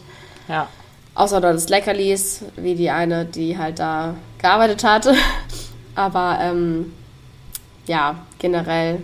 [0.48, 0.68] Ja.
[1.14, 5.14] Außer dort ist Leckerlis, wie die eine, die halt da gearbeitet hatte.
[5.96, 6.94] Aber ähm,
[7.86, 9.02] ja, generell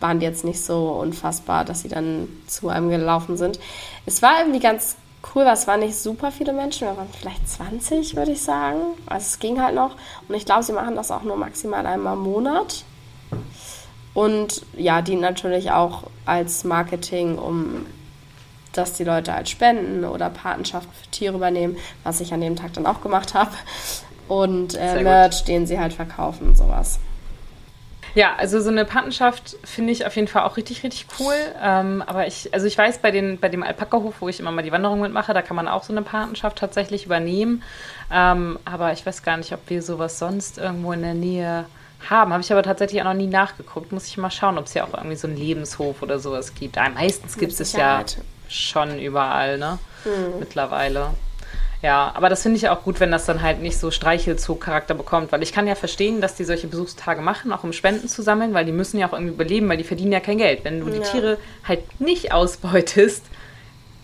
[0.00, 3.60] waren die jetzt nicht so unfassbar, dass sie dann zu einem gelaufen sind.
[4.06, 4.96] Es war irgendwie ganz
[5.34, 8.78] cool, weil es waren nicht super viele Menschen, wir waren vielleicht 20, würde ich sagen.
[9.06, 9.96] Also es ging halt noch.
[10.26, 12.84] Und ich glaube, sie machen das auch nur maximal einmal im Monat.
[14.14, 17.86] Und ja, dient natürlich auch als Marketing, um
[18.72, 22.72] dass die Leute halt spenden oder Patenschaften für Tiere übernehmen, was ich an dem Tag
[22.74, 23.50] dann auch gemacht habe.
[24.28, 25.02] Und äh.
[25.02, 27.00] Merch, den sie halt verkaufen und sowas.
[28.14, 31.34] Ja, also so eine Patenschaft finde ich auf jeden Fall auch richtig, richtig cool.
[31.62, 34.62] Ähm, aber ich, also ich weiß, bei, den, bei dem Alpaka-Hof, wo ich immer mal
[34.62, 37.62] die Wanderung mitmache, da kann man auch so eine Patenschaft tatsächlich übernehmen.
[38.12, 41.66] Ähm, aber ich weiß gar nicht, ob wir sowas sonst irgendwo in der Nähe
[42.08, 42.32] haben.
[42.32, 43.92] Habe ich aber tatsächlich auch noch nie nachgeguckt.
[43.92, 46.78] Muss ich mal schauen, ob es ja auch irgendwie so einen Lebenshof oder sowas gibt.
[46.78, 48.04] Ah, meistens gibt es ja.
[48.50, 49.78] Schon überall, ne?
[50.38, 51.10] Mittlerweile.
[51.82, 55.32] Ja, aber das finde ich auch gut, wenn das dann halt nicht so Streichelzug-Charakter bekommt,
[55.32, 58.52] weil ich kann ja verstehen, dass die solche Besuchstage machen, auch um Spenden zu sammeln,
[58.52, 60.64] weil die müssen ja auch irgendwie überleben, weil die verdienen ja kein Geld.
[60.64, 60.98] Wenn du ja.
[60.98, 63.24] die Tiere halt nicht ausbeutest,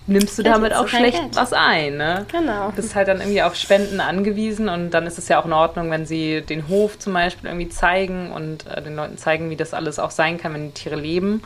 [0.06, 1.36] nimmst du Geld damit auch schlecht Geld.
[1.36, 1.98] was ein.
[1.98, 2.24] Ne?
[2.32, 2.70] Genau.
[2.70, 5.52] Du bist halt dann irgendwie auf Spenden angewiesen und dann ist es ja auch in
[5.52, 9.56] Ordnung, wenn sie den Hof zum Beispiel irgendwie zeigen und äh, den Leuten zeigen, wie
[9.56, 11.42] das alles auch sein kann, wenn die Tiere leben.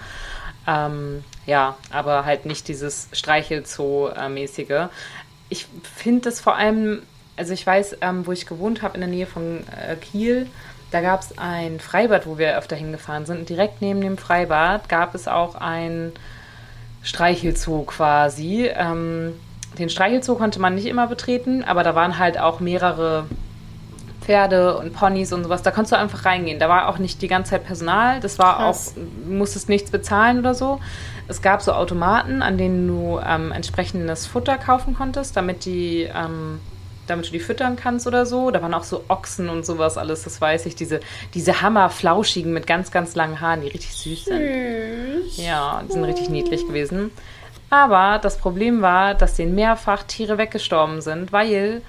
[0.66, 4.88] Ähm, ja, aber halt nicht dieses Streichelzoo-mäßige.
[5.48, 7.02] Ich finde das vor allem,
[7.36, 10.46] also ich weiß, ähm, wo ich gewohnt habe, in der Nähe von äh, Kiel,
[10.90, 13.48] da gab es ein Freibad, wo wir öfter hingefahren sind.
[13.48, 16.12] Direkt neben dem Freibad gab es auch ein
[17.02, 18.70] Streichelzoo quasi.
[18.74, 19.34] Ähm,
[19.78, 23.26] den Streichelzoo konnte man nicht immer betreten, aber da waren halt auch mehrere
[24.30, 25.62] Pferde und Ponys und sowas.
[25.62, 26.60] Da konntest du einfach reingehen.
[26.60, 28.20] Da war auch nicht die ganze Zeit Personal.
[28.20, 28.94] Das war Krass.
[28.96, 30.78] auch, musstest nichts bezahlen oder so.
[31.26, 36.60] Es gab so Automaten, an denen du ähm, entsprechendes Futter kaufen konntest, damit die ähm,
[37.08, 38.52] damit du die füttern kannst oder so.
[38.52, 40.76] Da waren auch so Ochsen und sowas alles, das weiß ich.
[40.76, 41.00] Diese,
[41.34, 45.36] diese Hammerflauschigen mit ganz, ganz langen Haaren, die richtig süß sind.
[45.38, 47.10] Ja, die sind richtig niedlich gewesen.
[47.68, 51.82] Aber das Problem war, dass denen mehrfach Tiere weggestorben sind, weil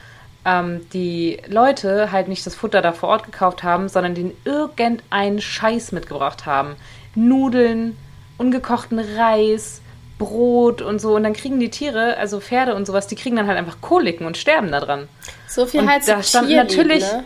[0.45, 5.41] ähm, die Leute halt nicht das Futter da vor Ort gekauft haben, sondern den irgendeinen
[5.41, 6.75] Scheiß mitgebracht haben.
[7.15, 7.97] Nudeln,
[8.37, 9.81] ungekochten Reis,
[10.17, 11.15] Brot und so.
[11.15, 14.25] Und dann kriegen die Tiere, also Pferde und sowas, die kriegen dann halt einfach Koliken
[14.25, 15.07] und sterben da dran.
[15.47, 17.03] So viel halt da stand natürlich.
[17.03, 17.23] Ne?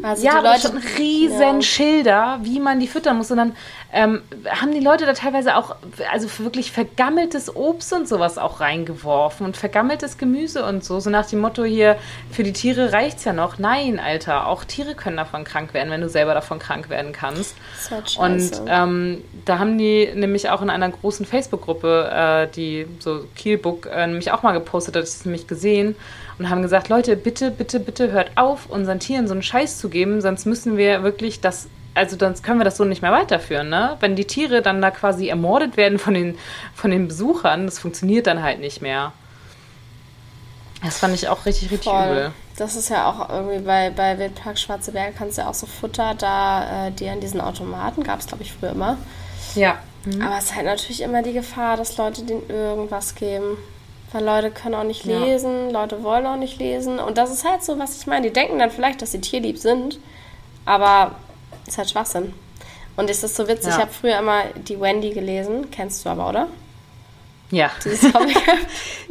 [0.00, 1.62] Also ja, die Leute, standen riesen ja.
[1.62, 3.30] Schilder, wie man die füttern muss.
[3.32, 3.56] Und dann
[3.92, 5.74] ähm, haben die Leute da teilweise auch,
[6.12, 11.00] also wirklich vergammeltes Obst und sowas auch reingeworfen und vergammeltes Gemüse und so.
[11.00, 11.96] So nach dem Motto hier,
[12.30, 13.58] für die Tiere reicht's ja noch.
[13.58, 17.56] Nein, Alter, auch Tiere können davon krank werden, wenn du selber davon krank werden kannst.
[17.90, 22.86] Das ist und ähm, da haben die nämlich auch in einer großen Facebook-Gruppe, äh, die
[23.00, 25.96] so Kielbook, äh, nämlich auch mal gepostet, das ist nämlich gesehen
[26.38, 29.88] und haben gesagt, Leute, bitte, bitte, bitte hört auf, unseren Tieren so einen Scheiß zu
[29.88, 33.68] geben, sonst müssen wir wirklich das, also sonst können wir das so nicht mehr weiterführen,
[33.68, 33.96] ne?
[34.00, 36.38] Wenn die Tiere dann da quasi ermordet werden von den,
[36.74, 39.12] von den Besuchern, das funktioniert dann halt nicht mehr.
[40.82, 42.06] Das fand ich auch richtig, richtig Voll.
[42.06, 42.32] übel.
[42.56, 45.66] Das ist ja auch irgendwie bei, bei Wildpark Schwarze Berge kannst du ja auch so
[45.66, 48.96] Futter da, äh, die an diesen Automaten gab es, glaube ich, früher immer.
[49.54, 49.78] Ja.
[50.04, 50.22] Mhm.
[50.22, 53.56] Aber es ist halt natürlich immer die Gefahr, dass Leute denen irgendwas geben.
[54.12, 55.80] Weil Leute können auch nicht lesen, ja.
[55.80, 56.98] Leute wollen auch nicht lesen.
[56.98, 58.26] Und das ist halt so, was ich meine.
[58.26, 59.98] Die denken dann vielleicht, dass sie tierlieb sind,
[60.64, 61.16] aber
[61.66, 62.32] ist halt Schwachsinn.
[62.96, 63.68] Und ist das so witzig?
[63.68, 63.76] Ja.
[63.76, 65.70] Ich habe früher immer die Wendy gelesen.
[65.70, 66.48] Kennst du aber, oder?
[67.50, 67.70] Ja.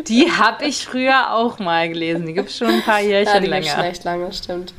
[0.07, 2.25] die habe ich früher auch mal gelesen.
[2.25, 3.75] Die gibt es schon ein paar Jährchen ja, die länger.
[3.75, 4.73] Schon echt lange, stimmt.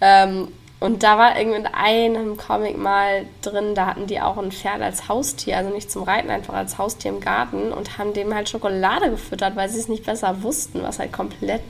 [0.00, 0.48] Ähm,
[0.80, 4.80] und da war irgendwie in einem Comic mal drin, da hatten die auch ein Pferd
[4.80, 8.48] als Haustier, also nicht zum Reiten, einfach als Haustier im Garten und haben dem halt
[8.48, 11.62] Schokolade gefüttert, weil sie es nicht besser wussten, was halt komplett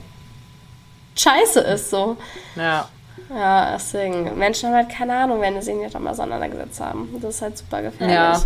[1.15, 2.17] scheiße ist so.
[2.55, 2.87] Ja.
[3.29, 7.09] Ja, deswegen, Menschen haben halt keine Ahnung, wenn sie sich nicht einmal auseinandergesetzt haben.
[7.21, 8.15] Das ist halt super gefährlich.
[8.15, 8.41] Ja.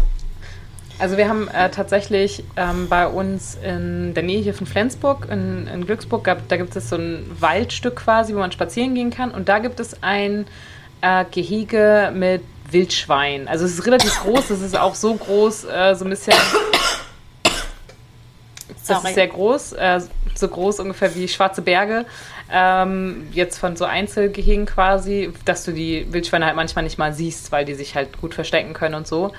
[1.00, 5.68] Also wir haben äh, tatsächlich ähm, bei uns in der Nähe hier von Flensburg, in,
[5.68, 9.32] in Glücksburg, gab, da gibt es so ein Waldstück quasi, wo man spazieren gehen kann.
[9.32, 10.46] Und da gibt es ein
[11.02, 12.42] äh, Gehege mit
[12.72, 13.48] Wildschwein.
[13.48, 16.34] Also es ist relativ groß, es ist auch so groß, äh, so ein bisschen...
[18.88, 20.02] Das ist sehr groß, äh,
[20.36, 22.06] so groß ungefähr wie Schwarze Berge.
[22.52, 27.52] Ähm, jetzt von so Einzelgehegen quasi, dass du die Wildschweine halt manchmal nicht mal siehst,
[27.52, 29.32] weil die sich halt gut verstecken können und so.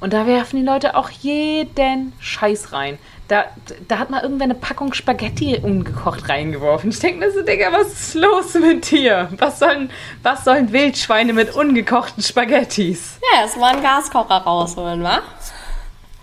[0.00, 2.98] Und da werfen die Leute auch jeden Scheiß rein.
[3.28, 3.44] Da,
[3.86, 6.90] da hat mal irgendwer eine Packung Spaghetti ungekocht reingeworfen.
[6.90, 9.28] Ich denke mir so, Digga, was ist los mit dir?
[9.38, 9.90] Was sollen,
[10.22, 13.18] was sollen Wildschweine mit ungekochten Spaghettis?
[13.32, 15.20] Ja, es war ein Gaskocher rausholen, wa?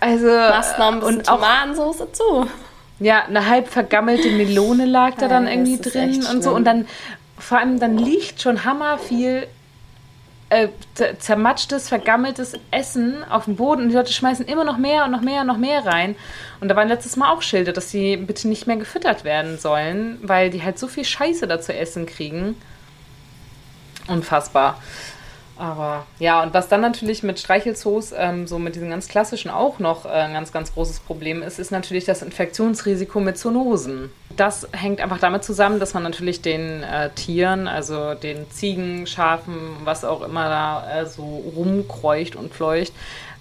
[0.00, 0.26] Also.
[0.26, 2.46] Machst noch ein bisschen und Tomatensauce zu.
[3.00, 6.52] Ja, eine halb vergammelte Melone lag da dann irgendwie drin und so.
[6.52, 6.86] Und dann,
[7.38, 9.46] vor allem, dann liegt schon hammer viel
[10.50, 10.68] äh,
[11.18, 15.20] zermatschtes, vergammeltes Essen auf dem Boden und die Leute schmeißen immer noch mehr und noch
[15.20, 16.16] mehr und noch mehr rein.
[16.60, 20.18] Und da waren letztes Mal auch Schilder, dass sie bitte nicht mehr gefüttert werden sollen,
[20.22, 22.56] weil die halt so viel Scheiße da zu essen kriegen.
[24.06, 24.80] Unfassbar.
[25.58, 29.80] Aber ja, und was dann natürlich mit Streichelzoos, ähm, so mit diesen ganz klassischen auch
[29.80, 34.10] noch äh, ein ganz, ganz großes Problem ist, ist natürlich das Infektionsrisiko mit Zoonosen.
[34.36, 39.58] Das hängt einfach damit zusammen, dass man natürlich den äh, Tieren, also den Ziegen, Schafen,
[39.82, 41.24] was auch immer da äh, so
[41.56, 42.92] rumkreucht und fleucht,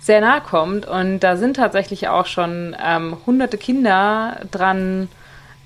[0.01, 0.87] sehr nahe kommt.
[0.87, 5.07] Und da sind tatsächlich auch schon ähm, hunderte Kinder dran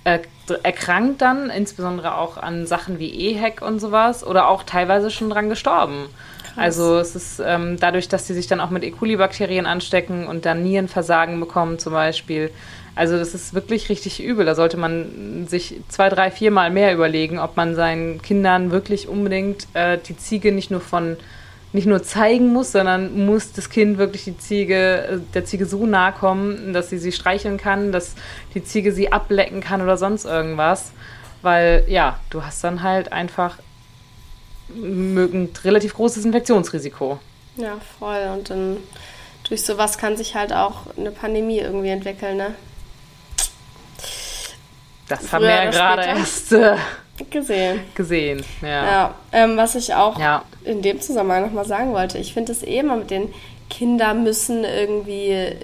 [0.03, 0.19] äh,
[0.63, 5.47] erkrankt dann, insbesondere auch an Sachen wie EHEC und sowas, oder auch teilweise schon dran
[5.47, 6.09] gestorben.
[6.53, 6.63] Krass.
[6.79, 8.91] Also es ist ähm, dadurch, dass sie sich dann auch mit E.
[8.91, 12.51] coli-Bakterien anstecken und dann Nierenversagen bekommen zum Beispiel.
[12.93, 14.45] Also das ist wirklich richtig übel.
[14.45, 19.67] Da sollte man sich zwei, drei, viermal mehr überlegen, ob man seinen Kindern wirklich unbedingt
[19.73, 21.17] äh, die Ziege nicht nur von
[21.73, 25.85] nicht nur zeigen muss, sondern muss das Kind wirklich die Ziege, äh, der Ziege so
[25.85, 28.15] nahe kommen, dass sie sie streicheln kann, dass
[28.53, 30.91] die Ziege sie ablecken kann oder sonst irgendwas.
[31.41, 33.57] Weil ja, du hast dann halt einfach
[34.75, 37.19] ein relativ großes Infektionsrisiko.
[37.57, 38.29] Ja, voll.
[38.33, 38.77] Und dann
[39.47, 42.55] durch sowas kann sich halt auch eine Pandemie irgendwie entwickeln, ne?
[45.07, 46.75] Das Früher haben wir ja gerade erst äh,
[47.29, 47.81] gesehen.
[47.95, 48.85] Gesehen, ja.
[48.85, 50.43] ja ähm, was ich auch ja.
[50.63, 53.33] in dem Zusammenhang nochmal sagen wollte, ich finde es eh immer mit den
[53.69, 55.55] Kindern müssen irgendwie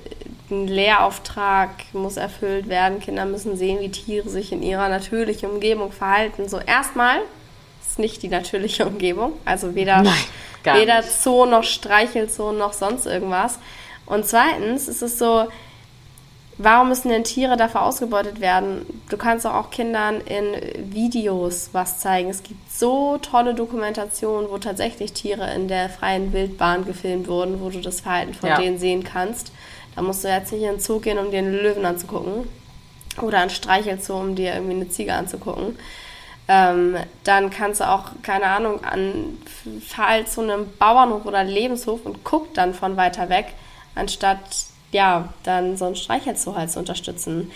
[0.49, 2.99] ein Lehrauftrag muss erfüllt werden.
[2.99, 6.47] Kinder müssen sehen, wie Tiere sich in ihrer natürlichen Umgebung verhalten.
[6.47, 7.19] So erstmal
[7.97, 10.13] ist nicht die natürliche Umgebung, also weder, Nein,
[10.63, 13.59] weder Zoo noch Streichelzoo noch sonst irgendwas.
[14.05, 15.47] Und zweitens ist es so,
[16.59, 18.83] Warum müssen denn Tiere dafür ausgebeutet werden?
[19.09, 20.55] Du kannst auch, auch Kindern in
[20.91, 22.31] Videos was zeigen.
[22.31, 27.69] Es gibt so tolle Dokumentationen, wo tatsächlich Tiere in der freien Wildbahn gefilmt wurden, wo
[27.69, 28.59] du das Verhalten von ja.
[28.59, 29.51] denen sehen kannst.
[29.95, 32.49] Da musst du jetzt nicht in den Zoo gehen, um dir einen Löwen anzugucken.
[33.21, 35.77] Oder ein Streichelzoo, um dir irgendwie eine Ziege anzugucken.
[36.49, 39.37] Ähm, dann kannst du auch, keine Ahnung, an
[39.85, 43.53] Fall zu einem Bauernhof oder Lebenshof und guck dann von weiter weg,
[43.95, 44.39] anstatt
[44.91, 47.51] ja, dann so ein Streichelzoo halt zu unterstützen.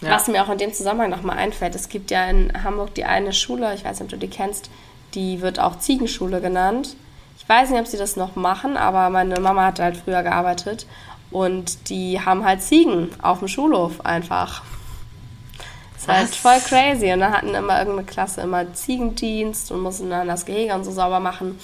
[0.00, 0.10] Ja.
[0.10, 3.32] Was mir auch in dem Zusammenhang nochmal einfällt, es gibt ja in Hamburg die eine
[3.32, 4.70] Schule, ich weiß nicht, ob du die kennst,
[5.14, 6.94] die wird auch Ziegenschule genannt.
[7.36, 10.86] Ich weiß nicht, ob sie das noch machen, aber meine Mama hat halt früher gearbeitet
[11.30, 14.62] und die haben halt Ziegen auf dem Schulhof einfach.
[16.06, 17.12] Das ist halt voll crazy.
[17.12, 20.92] Und dann hatten immer irgendeine Klasse immer Ziegendienst und mussten dann das Gehege und so
[20.92, 21.58] sauber machen.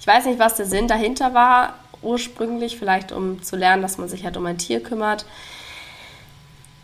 [0.00, 4.08] Ich weiß nicht, was der Sinn dahinter war, ursprünglich, vielleicht um zu lernen, dass man
[4.08, 5.26] sich halt um ein Tier kümmert.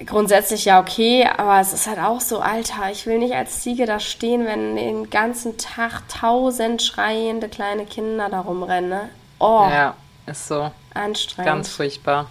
[0.05, 3.87] Grundsätzlich ja okay, aber es ist halt auch so, Alter, ich will nicht als Ziege
[3.87, 8.91] da stehen, wenn den ganzen Tag tausend schreiende kleine Kinder da rumrennen.
[8.91, 9.09] Ne?
[9.39, 9.69] Oh.
[9.71, 9.95] Ja,
[10.27, 10.73] ist so.
[10.93, 11.47] Anstrengend.
[11.47, 12.29] Ganz furchtbar.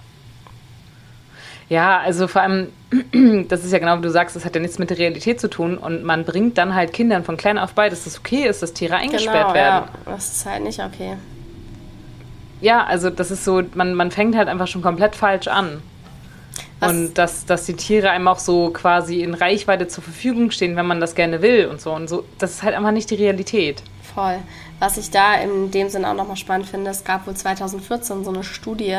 [1.72, 2.68] Ja, also vor allem,
[3.48, 5.50] das ist ja genau wie du sagst, das hat ja nichts mit der Realität zu
[5.50, 8.62] tun und man bringt dann halt Kindern von klein auf bei, dass es okay ist,
[8.62, 9.90] dass Tiere eingesperrt genau, werden.
[10.06, 11.16] Ja, das ist halt nicht okay
[12.62, 15.82] ja, also das ist so, man, man fängt halt einfach schon komplett falsch an.
[16.80, 16.92] Was?
[16.92, 20.86] Und dass, dass die Tiere einem auch so quasi in Reichweite zur Verfügung stehen, wenn
[20.86, 21.92] man das gerne will und so.
[21.92, 23.84] Und so, das ist halt einfach nicht die Realität.
[24.16, 24.40] Voll.
[24.80, 28.32] Was ich da in dem Sinn auch nochmal spannend finde, es gab wohl 2014 so
[28.32, 28.98] eine Studie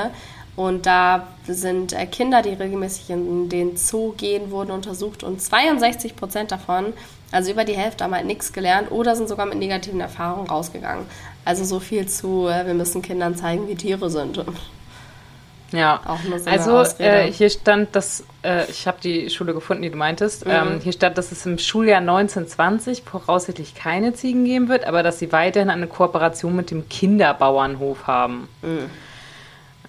[0.54, 6.14] und da sind äh, Kinder, die regelmäßig in den Zoo gehen, wurden untersucht und 62
[6.14, 6.92] Prozent davon,
[7.30, 11.06] also über die Hälfte, haben halt nichts gelernt oder sind sogar mit negativen Erfahrungen rausgegangen.
[11.44, 14.44] Also so viel zu, äh, wir müssen Kindern zeigen, wie Tiere sind.
[15.72, 16.00] Ja,
[16.36, 20.44] so also äh, hier stand, dass äh, ich habe die Schule gefunden, die du meintest.
[20.44, 20.52] Mhm.
[20.52, 25.18] Ähm, hier stand, dass es im Schuljahr 1920 voraussichtlich keine Ziegen geben wird, aber dass
[25.18, 28.48] sie weiterhin eine Kooperation mit dem Kinderbauernhof haben.
[28.60, 28.90] Mhm.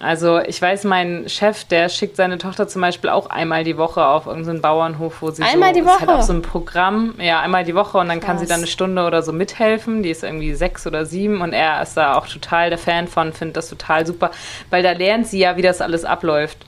[0.04, 4.04] Also ich weiß, mein Chef, der schickt seine Tochter zum Beispiel auch einmal die Woche
[4.04, 5.94] auf irgendeinen Bauernhof, wo sie einmal so, die Woche?
[5.94, 8.26] Ist halt auch so ein Programm, ja, einmal die Woche und dann Krass.
[8.26, 10.02] kann sie dann eine Stunde oder so mithelfen.
[10.02, 13.32] Die ist irgendwie sechs oder sieben und er ist da auch total der Fan von,
[13.32, 14.30] findet das total super,
[14.68, 16.58] weil da lernt sie ja, wie das alles abläuft.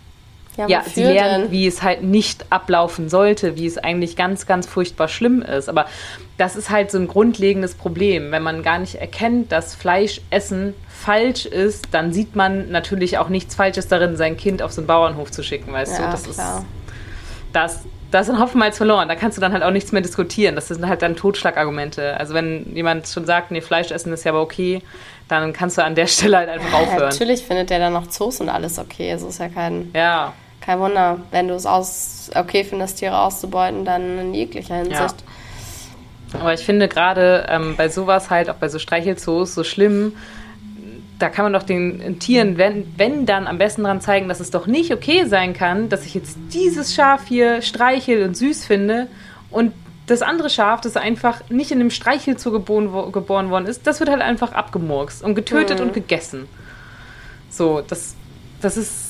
[0.56, 1.50] Ja, ja sie lernt, denn?
[1.50, 5.68] wie es halt nicht ablaufen sollte, wie es eigentlich ganz, ganz furchtbar schlimm ist.
[5.68, 5.86] Aber
[6.38, 8.32] das ist halt so ein grundlegendes Problem.
[8.32, 13.54] Wenn man gar nicht erkennt, dass Fleischessen falsch ist, dann sieht man natürlich auch nichts
[13.54, 16.10] Falsches darin, sein Kind auf so einen Bauernhof zu schicken, weißt ja, du?
[16.10, 16.58] Das klar.
[16.58, 16.66] ist
[17.56, 19.08] das, das ist ein Hopfen als verloren.
[19.08, 20.54] Da kannst du dann halt auch nichts mehr diskutieren.
[20.54, 22.16] Das sind halt dann Totschlagargumente.
[22.18, 24.82] Also wenn jemand schon sagt, nee, Fleisch essen ist ja aber okay,
[25.28, 27.08] dann kannst du an der Stelle halt einfach ja, aufhören.
[27.08, 29.10] Natürlich findet der dann noch Zoos und alles okay.
[29.10, 30.32] Es ist ja kein, ja.
[30.66, 31.20] Kein Wunder.
[31.30, 34.98] Wenn du es aus, okay findest, Tiere auszubeuten, dann in jeglicher Hinsicht.
[34.98, 36.40] Ja.
[36.40, 40.14] Aber ich finde gerade ähm, bei sowas halt, auch bei so Streichelzoos, so schlimm,
[41.20, 44.50] da kann man doch den Tieren, wenn, wenn dann am besten dran zeigen, dass es
[44.50, 49.06] doch nicht okay sein kann, dass ich jetzt dieses Schaf hier streichel und süß finde
[49.50, 49.72] und
[50.08, 54.10] das andere Schaf, das einfach nicht in einem Streichelzoo geboren, geboren worden ist, das wird
[54.10, 55.86] halt einfach abgemurkst und getötet mhm.
[55.86, 56.48] und gegessen.
[57.48, 58.14] So, das,
[58.60, 59.05] das ist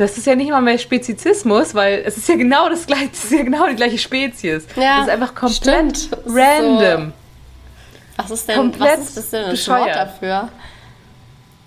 [0.00, 3.24] das ist ja nicht mal mehr Spezizismus, weil es ist ja genau das gleiche, es
[3.24, 4.66] ist ja genau die gleiche Spezies.
[4.74, 6.22] Ja, das ist einfach komplett stimmt.
[6.26, 7.06] random.
[7.08, 7.12] So,
[8.16, 10.48] was ist denn, komplett was ist das denn Wort dafür?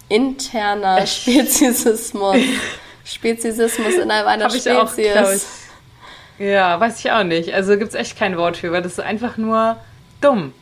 [0.10, 2.38] interner Speziesismus.
[3.06, 5.48] Speziesismus innerhalb einer Spezies.
[6.40, 7.54] Ja, weiß ich auch nicht.
[7.54, 9.78] Also gibt es echt kein Wort für, weil das ist einfach nur
[10.22, 10.54] dumm.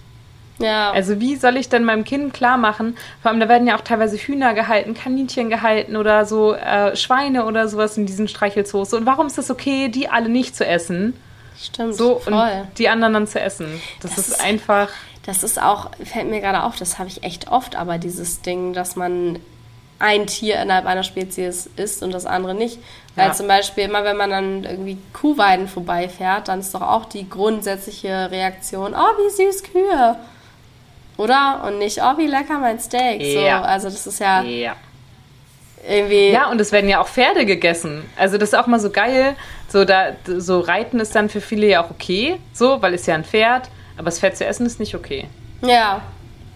[0.62, 0.91] Ja.
[0.91, 2.95] Also wie soll ich denn meinem Kind klar machen?
[3.22, 7.45] Vor allem, da werden ja auch teilweise Hühner gehalten, Kaninchen gehalten oder so äh, Schweine
[7.45, 8.93] oder sowas in diesen Streichelzoos.
[8.93, 11.14] Und warum ist das okay, die alle nicht zu essen?
[11.62, 12.34] Stimmt, So voll.
[12.34, 13.68] und die anderen dann zu essen.
[14.01, 14.89] Das, Das ist ist- einfach.
[15.26, 18.74] Das ist auch, fällt mir gerade auf, das habe ich echt oft, aber dieses Ding,
[18.74, 19.38] dass man
[19.99, 22.80] ein Tier innerhalb einer Spezies isst und das andere nicht.
[23.16, 23.34] Weil Ja.
[23.34, 28.32] zum Beispiel immer, wenn man dann irgendwie Kuhweiden vorbeifährt, dann ist doch auch die grundsätzliche
[28.32, 30.16] Reaktion, oh, wie süß Kühe.
[31.18, 31.64] Oder?
[31.68, 33.22] Und nicht, oh, wie lecker mein Steak.
[33.22, 33.59] Ja.
[33.59, 34.76] So, also das ist ja Ja.
[35.88, 36.30] irgendwie...
[36.32, 38.09] Ja, und es werden ja auch Pferde gegessen.
[38.16, 39.36] Also das ist auch mal so geil.
[39.68, 43.16] So, da, so Reiten ist dann für viele ja auch okay, so, weil es ja
[43.16, 43.70] ein Pferd.
[43.97, 45.28] Aber das Pferd zu essen ist nicht okay.
[45.62, 46.01] ja.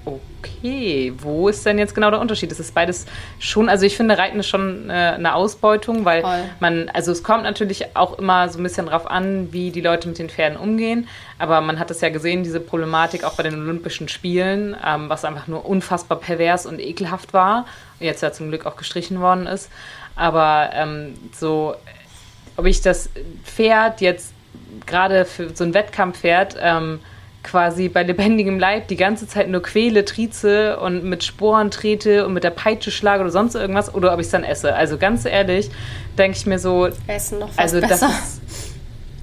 [0.05, 2.51] Okay, wo ist denn jetzt genau der Unterschied?
[2.51, 3.07] Es ist beides
[3.39, 6.43] schon, also ich finde, Reiten ist schon äh, eine Ausbeutung, weil Voll.
[6.59, 10.07] man, also es kommt natürlich auch immer so ein bisschen drauf an, wie die Leute
[10.07, 11.07] mit den Pferden umgehen.
[11.39, 15.25] Aber man hat es ja gesehen, diese Problematik auch bei den Olympischen Spielen, ähm, was
[15.25, 17.65] einfach nur unfassbar pervers und ekelhaft war.
[17.99, 19.71] Und jetzt ja zum Glück auch gestrichen worden ist.
[20.15, 21.75] Aber ähm, so,
[22.57, 23.09] ob ich das
[23.43, 24.33] Pferd jetzt
[24.85, 26.99] gerade für so ein Wettkampfpferd ähm,
[27.45, 32.33] quasi bei lebendigem Leib die ganze Zeit nur quäle, trieze und mit Sporen trete und
[32.33, 34.75] mit der Peitsche schlage oder sonst irgendwas oder ob ich es dann esse.
[34.75, 35.69] Also ganz ehrlich,
[36.17, 38.09] denke ich mir so, Essen noch was also das besser.
[38.09, 38.41] ist,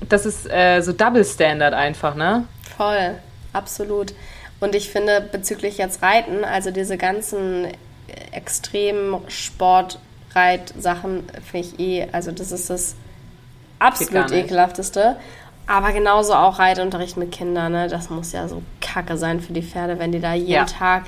[0.08, 2.46] das ist äh, so Double Standard einfach, ne?
[2.76, 3.16] Voll,
[3.52, 4.14] absolut.
[4.60, 7.66] Und ich finde bezüglich jetzt Reiten, also diese ganzen
[8.30, 12.94] extremen Sportreit-Sachen finde ich eh, also das ist das
[13.78, 15.16] absolut ekelhafteste.
[15.72, 17.88] Aber genauso auch Reitunterricht mit Kindern, ne?
[17.88, 20.64] Das muss ja so kacke sein für die Pferde, wenn die da jeden Ja.
[20.66, 21.04] Tag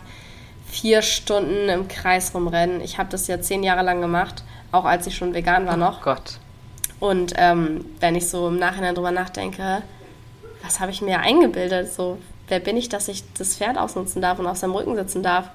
[0.67, 2.81] vier Stunden im Kreis rumrennen.
[2.81, 4.43] Ich habe das ja zehn Jahre lang gemacht,
[4.73, 5.99] auch als ich schon vegan war noch.
[6.01, 6.39] Oh Gott.
[6.99, 9.83] Und ähm, wenn ich so im Nachhinein drüber nachdenke,
[10.63, 11.93] was habe ich mir eingebildet?
[11.93, 12.17] So,
[12.49, 15.51] wer bin ich, dass ich das Pferd ausnutzen darf und auf seinem Rücken sitzen darf?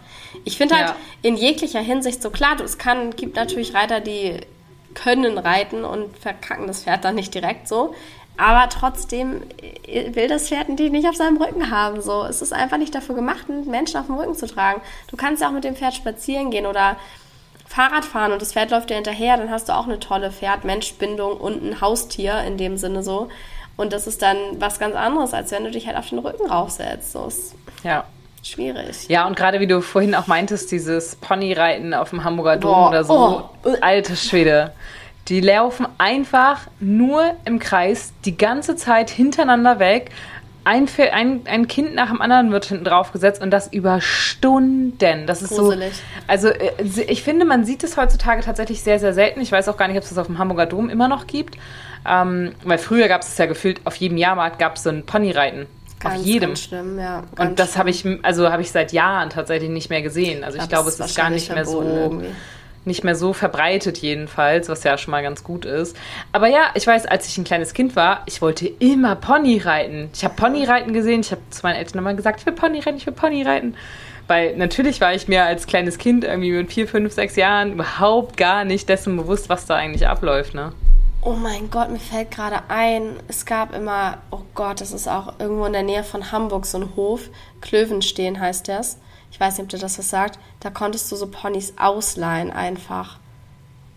[0.46, 0.96] Ich finde halt Ja.
[1.24, 4.40] in jeglicher Hinsicht so klar, du, es kann, gibt natürlich Reiter, die
[4.94, 7.96] können reiten und verkacken das Pferd dann nicht direkt so.
[8.40, 9.42] Aber trotzdem
[9.86, 12.02] äh, will das Pferd die nicht auf seinem Rücken haben.
[12.02, 12.24] So.
[12.24, 14.82] Es ist einfach nicht dafür gemacht, einen Menschen auf dem Rücken zu tragen.
[15.10, 16.96] Du kannst ja auch mit dem Pferd spazieren gehen oder
[17.68, 21.38] Fahrrad fahren und das Pferd läuft dir hinterher, dann hast du auch eine tolle Pferd-Mensch-Bindung
[21.38, 23.28] und ein Haustier in dem Sinne so.
[23.78, 26.50] Und das ist dann was ganz anderes, als wenn du dich halt auf den Rücken
[26.50, 27.12] raufsetzt.
[27.12, 28.06] So ist Ja.
[28.42, 29.08] schwierig.
[29.08, 32.90] Ja, und gerade wie du vorhin auch meintest, dieses Ponyreiten auf dem Hamburger Dom Boah,
[32.90, 33.76] oder so, oh.
[33.82, 34.74] alte Schwede.
[35.28, 40.10] Die laufen einfach nur im Kreis die ganze Zeit hintereinander weg.
[40.64, 45.26] Ein, ein, ein Kind nach dem anderen wird hinten drauf gesetzt und das über Stunden.
[45.26, 45.94] Das ist Gruselig.
[45.94, 46.02] so.
[46.28, 46.72] Also äh,
[47.08, 49.42] ich finde, man sieht es heutzutage tatsächlich sehr, sehr selten.
[49.42, 51.58] Ich weiß auch gar nicht, ob es das auf dem Hamburger Dom immer noch gibt.
[52.08, 55.06] Ähm, weil früher gab es es ja gefühlt, auf jedem Jahrmarkt gab es so ein
[55.06, 55.68] Ponyreiten.
[56.00, 56.50] Ganz, auf jedem.
[56.52, 57.24] Ganz schlimm, ja.
[57.36, 60.44] Ganz Und das habe ich, also habe ich seit Jahren tatsächlich nicht mehr gesehen.
[60.44, 62.28] Also ich, glaub, glaube, es ist gar nicht mehr so, irgendwie.
[62.90, 65.96] Nicht mehr so verbreitet jedenfalls, was ja schon mal ganz gut ist.
[66.34, 70.10] Aber ja, ich weiß, als ich ein kleines Kind war, ich wollte immer Pony reiten.
[70.14, 71.22] Ich habe Ponyreiten gesehen.
[71.22, 73.76] Ich habe zu meinen Eltern immer gesagt, ich will Pony reiten, ich will Pony reiten.
[74.28, 78.38] Weil natürlich war ich mir als kleines Kind irgendwie mit vier, fünf, sechs Jahren überhaupt
[78.38, 80.74] gar nicht dessen bewusst, was da eigentlich abläuft, ne?
[81.22, 85.34] Oh mein Gott, mir fällt gerade ein, es gab immer, oh Gott, das ist auch
[85.38, 87.30] irgendwo in der Nähe von Hamburg so ein Hof,
[87.60, 89.00] Klövenstehen heißt das.
[89.32, 90.40] Ich weiß nicht, ob dir das was sagt.
[90.60, 93.20] Da konntest du so Ponys ausleihen einfach.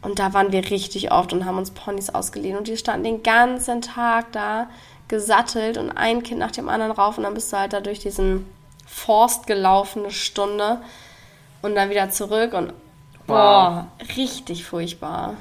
[0.02, 2.56] Und da waren wir richtig oft und haben uns Ponys ausgeliehen.
[2.56, 4.68] Und die standen den ganzen Tag da
[5.08, 7.18] gesattelt und ein Kind nach dem anderen rauf.
[7.18, 8.46] Und dann bist du halt da durch diesen
[8.86, 10.80] Forst gelaufen, eine Stunde.
[11.62, 12.52] Und dann wieder zurück.
[12.52, 12.72] Und
[13.26, 15.36] boah, richtig furchtbar.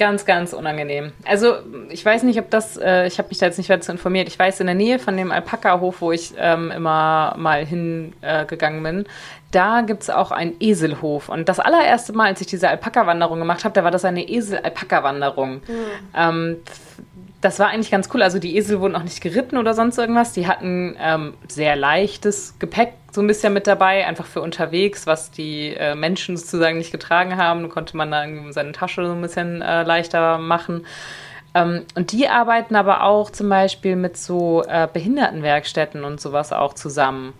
[0.00, 1.12] Ganz, ganz unangenehm.
[1.26, 1.56] Also
[1.90, 4.28] ich weiß nicht, ob das, äh, ich habe mich da jetzt nicht weiter zu informiert.
[4.28, 8.90] Ich weiß, in der Nähe von dem Alpaka-Hof, wo ich ähm, immer mal hingegangen äh,
[8.90, 9.04] bin,
[9.50, 11.28] da gibt's auch einen Eselhof.
[11.28, 15.60] Und das allererste Mal, als ich diese Alpaka-Wanderung gemacht habe, da war das eine Esel-Alpaka-Wanderung.
[16.16, 16.56] Ähm,
[17.40, 18.22] das war eigentlich ganz cool.
[18.22, 20.32] Also die Esel wurden auch nicht geritten oder sonst irgendwas.
[20.32, 25.30] Die hatten ähm, sehr leichtes Gepäck so ein bisschen mit dabei, einfach für unterwegs, was
[25.30, 27.62] die äh, Menschen sozusagen nicht getragen haben.
[27.62, 30.86] Da konnte man da irgendwie seine Tasche so ein bisschen äh, leichter machen.
[31.54, 36.74] Ähm, und die arbeiten aber auch zum Beispiel mit so äh, Behindertenwerkstätten und sowas auch
[36.74, 37.32] zusammen.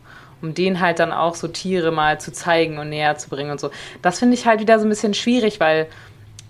[0.42, 3.60] Um denen halt dann auch so Tiere mal zu zeigen und näher zu bringen und
[3.60, 3.70] so.
[4.00, 5.86] Das finde ich halt wieder so ein bisschen schwierig, weil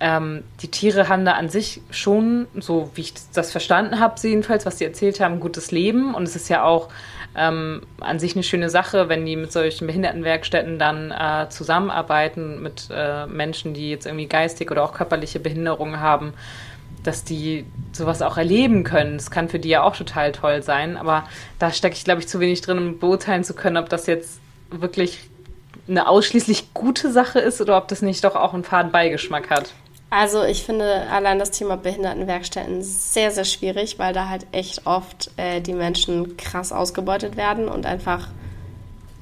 [0.01, 4.65] ähm, die Tiere haben da an sich schon, so wie ich das verstanden habe, jedenfalls,
[4.65, 6.15] was sie erzählt haben, ein gutes Leben.
[6.15, 6.89] Und es ist ja auch
[7.37, 12.89] ähm, an sich eine schöne Sache, wenn die mit solchen Behindertenwerkstätten dann äh, zusammenarbeiten mit
[12.91, 16.33] äh, Menschen, die jetzt irgendwie geistig oder auch körperliche Behinderungen haben.
[17.03, 19.17] dass die sowas auch erleben können.
[19.17, 20.99] Das kann für die ja auch total toll sein.
[20.99, 21.25] Aber
[21.59, 24.41] da stecke ich, glaube ich, zu wenig drin, um beurteilen zu können, ob das jetzt
[24.71, 25.31] wirklich
[25.89, 29.73] eine ausschließlich gute Sache ist oder ob das nicht doch auch einen faden Beigeschmack hat.
[30.11, 35.31] Also ich finde allein das Thema Behindertenwerkstätten sehr, sehr schwierig, weil da halt echt oft
[35.37, 38.27] äh, die Menschen krass ausgebeutet werden und einfach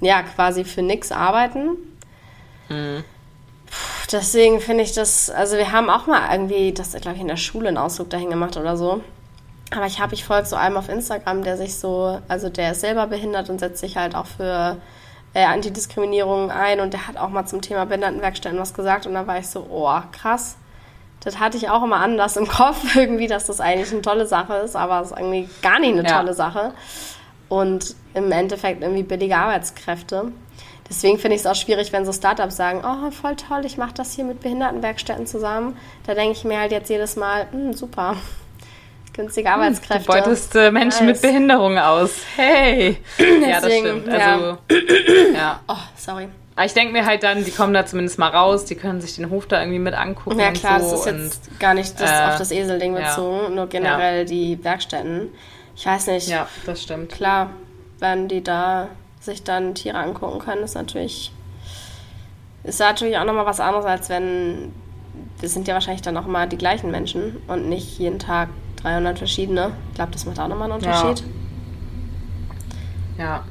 [0.00, 1.76] ja quasi für nichts arbeiten.
[2.70, 3.04] Mhm.
[4.10, 7.36] Deswegen finde ich das, also wir haben auch mal irgendwie, das glaube ich in der
[7.36, 9.02] Schule einen Ausdruck dahin gemacht oder so.
[9.70, 12.80] Aber ich habe, ich folge so einem auf Instagram, der sich so, also der ist
[12.80, 14.78] selber behindert und setzt sich halt auch für
[15.34, 19.26] äh, Antidiskriminierung ein und der hat auch mal zum Thema Behindertenwerkstätten was gesagt und da
[19.26, 20.56] war ich so, oh, krass.
[21.20, 24.54] Das hatte ich auch immer anders im Kopf, irgendwie, dass das eigentlich eine tolle Sache
[24.54, 26.18] ist, aber es ist irgendwie gar nicht eine ja.
[26.18, 26.72] tolle Sache.
[27.48, 30.32] Und im Endeffekt irgendwie billige Arbeitskräfte.
[30.88, 33.92] Deswegen finde ich es auch schwierig, wenn so Startups sagen, oh, voll toll, ich mache
[33.94, 35.76] das hier mit Behindertenwerkstätten zusammen.
[36.06, 38.16] Da denke ich mir halt jetzt jedes Mal, hm, super,
[39.12, 40.06] günstige Arbeitskräfte.
[40.06, 41.22] Du beutest äh, Menschen nice.
[41.22, 42.12] mit Behinderungen aus.
[42.36, 42.98] Hey!
[43.18, 44.08] ja, das stimmt.
[44.08, 44.58] Also,
[45.34, 45.60] ja.
[45.68, 46.28] Oh, sorry.
[46.58, 49.14] Aber ich denke mir halt dann, die kommen da zumindest mal raus, die können sich
[49.14, 50.40] den Hof da irgendwie mit angucken.
[50.40, 53.44] Ja klar, so das ist jetzt und, gar nicht das, äh, auf das Eselding bezogen,
[53.44, 53.50] ja.
[53.50, 54.24] nur generell ja.
[54.24, 55.28] die Werkstätten.
[55.76, 56.26] Ich weiß nicht.
[56.26, 57.12] Ja, das stimmt.
[57.12, 57.50] Klar,
[58.00, 58.88] wenn die da
[59.20, 61.30] sich dann Tiere angucken können, ist natürlich,
[62.64, 64.72] ist natürlich auch nochmal was anderes, als wenn,
[65.40, 68.48] das sind ja wahrscheinlich dann auch mal die gleichen Menschen und nicht jeden Tag
[68.82, 69.74] 300 verschiedene.
[69.90, 71.22] Ich glaube, das macht auch nochmal einen Unterschied.
[73.16, 73.24] Ja.
[73.24, 73.44] ja.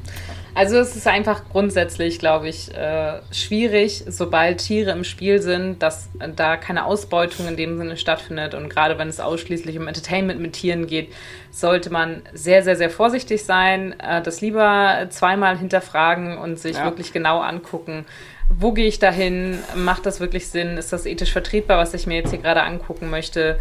[0.58, 6.08] Also es ist einfach grundsätzlich, glaube ich, äh, schwierig, sobald Tiere im Spiel sind, dass
[6.34, 8.54] da keine Ausbeutung in dem Sinne stattfindet.
[8.54, 11.12] Und gerade wenn es ausschließlich um Entertainment mit Tieren geht,
[11.52, 16.86] sollte man sehr, sehr, sehr vorsichtig sein, äh, das lieber zweimal hinterfragen und sich ja.
[16.86, 18.04] wirklich genau angucken.
[18.48, 19.60] Wo gehe ich dahin?
[19.76, 20.76] Macht das wirklich Sinn?
[20.76, 23.60] Ist das ethisch vertretbar, was ich mir jetzt hier gerade angucken möchte?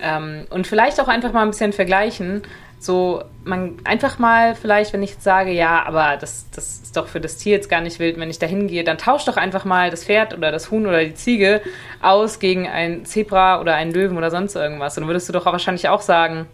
[0.00, 2.40] Ähm, und vielleicht auch einfach mal ein bisschen vergleichen
[2.80, 7.08] so, man einfach mal vielleicht, wenn ich jetzt sage, ja, aber das, das ist doch
[7.08, 9.64] für das Tier jetzt gar nicht wild, wenn ich da hingehe, dann tausch doch einfach
[9.64, 11.60] mal das Pferd oder das Huhn oder die Ziege
[12.00, 14.96] aus gegen ein Zebra oder einen Löwen oder sonst irgendwas.
[14.96, 16.46] Und dann würdest du doch wahrscheinlich auch sagen,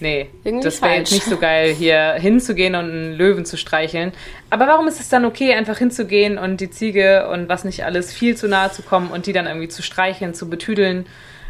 [0.00, 4.12] nee, Irgendwie das wäre jetzt nicht so geil, hier hinzugehen und einen Löwen zu streicheln.
[4.50, 8.12] Aber warum ist es dann okay, einfach hinzugehen und die Ziege und was nicht alles
[8.12, 11.06] viel zu nahe zu kommen und die dann irgendwie zu streicheln, zu betüdeln?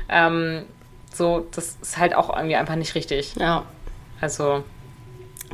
[0.09, 0.63] Ähm,
[1.13, 3.35] so, das ist halt auch irgendwie einfach nicht richtig.
[3.37, 3.65] Ja.
[4.21, 4.65] Also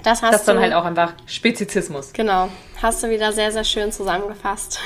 [0.03, 2.13] das, hast das ist dann halt auch einfach Spezizismus.
[2.13, 2.49] Genau.
[2.81, 4.81] Hast du wieder sehr, sehr schön zusammengefasst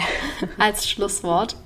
[0.58, 1.56] als Schlusswort.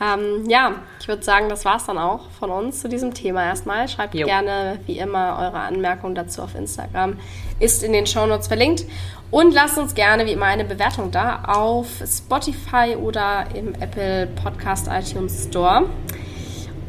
[0.00, 3.44] Ähm, ja, ich würde sagen, das war es dann auch von uns zu diesem Thema
[3.44, 3.88] erstmal.
[3.88, 4.26] Schreibt jo.
[4.26, 7.18] gerne wie immer eure Anmerkungen dazu auf Instagram.
[7.60, 8.84] Ist in den Shownotes verlinkt.
[9.30, 14.88] Und lasst uns gerne wie immer eine Bewertung da auf Spotify oder im Apple Podcast
[14.88, 15.88] iTunes Store.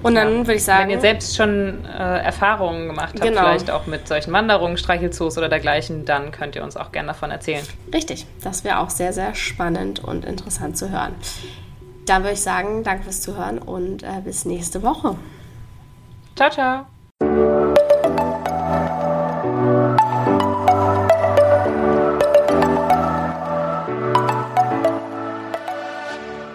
[0.04, 0.38] Und dann ja.
[0.39, 0.89] würde ich sagen.
[0.89, 3.41] Wenn ihr selbst schon äh, Erfahrungen gemacht habt, genau.
[3.41, 7.32] vielleicht auch mit solchen Wanderungen, Streichelzoos oder dergleichen, dann könnt ihr uns auch gerne davon
[7.32, 7.66] erzählen.
[7.93, 11.16] Richtig, das wäre auch sehr, sehr spannend und interessant zu hören.
[12.06, 15.16] Dann würde ich sagen, danke fürs Zuhören und äh, bis nächste Woche.
[16.36, 18.43] Ciao, ciao.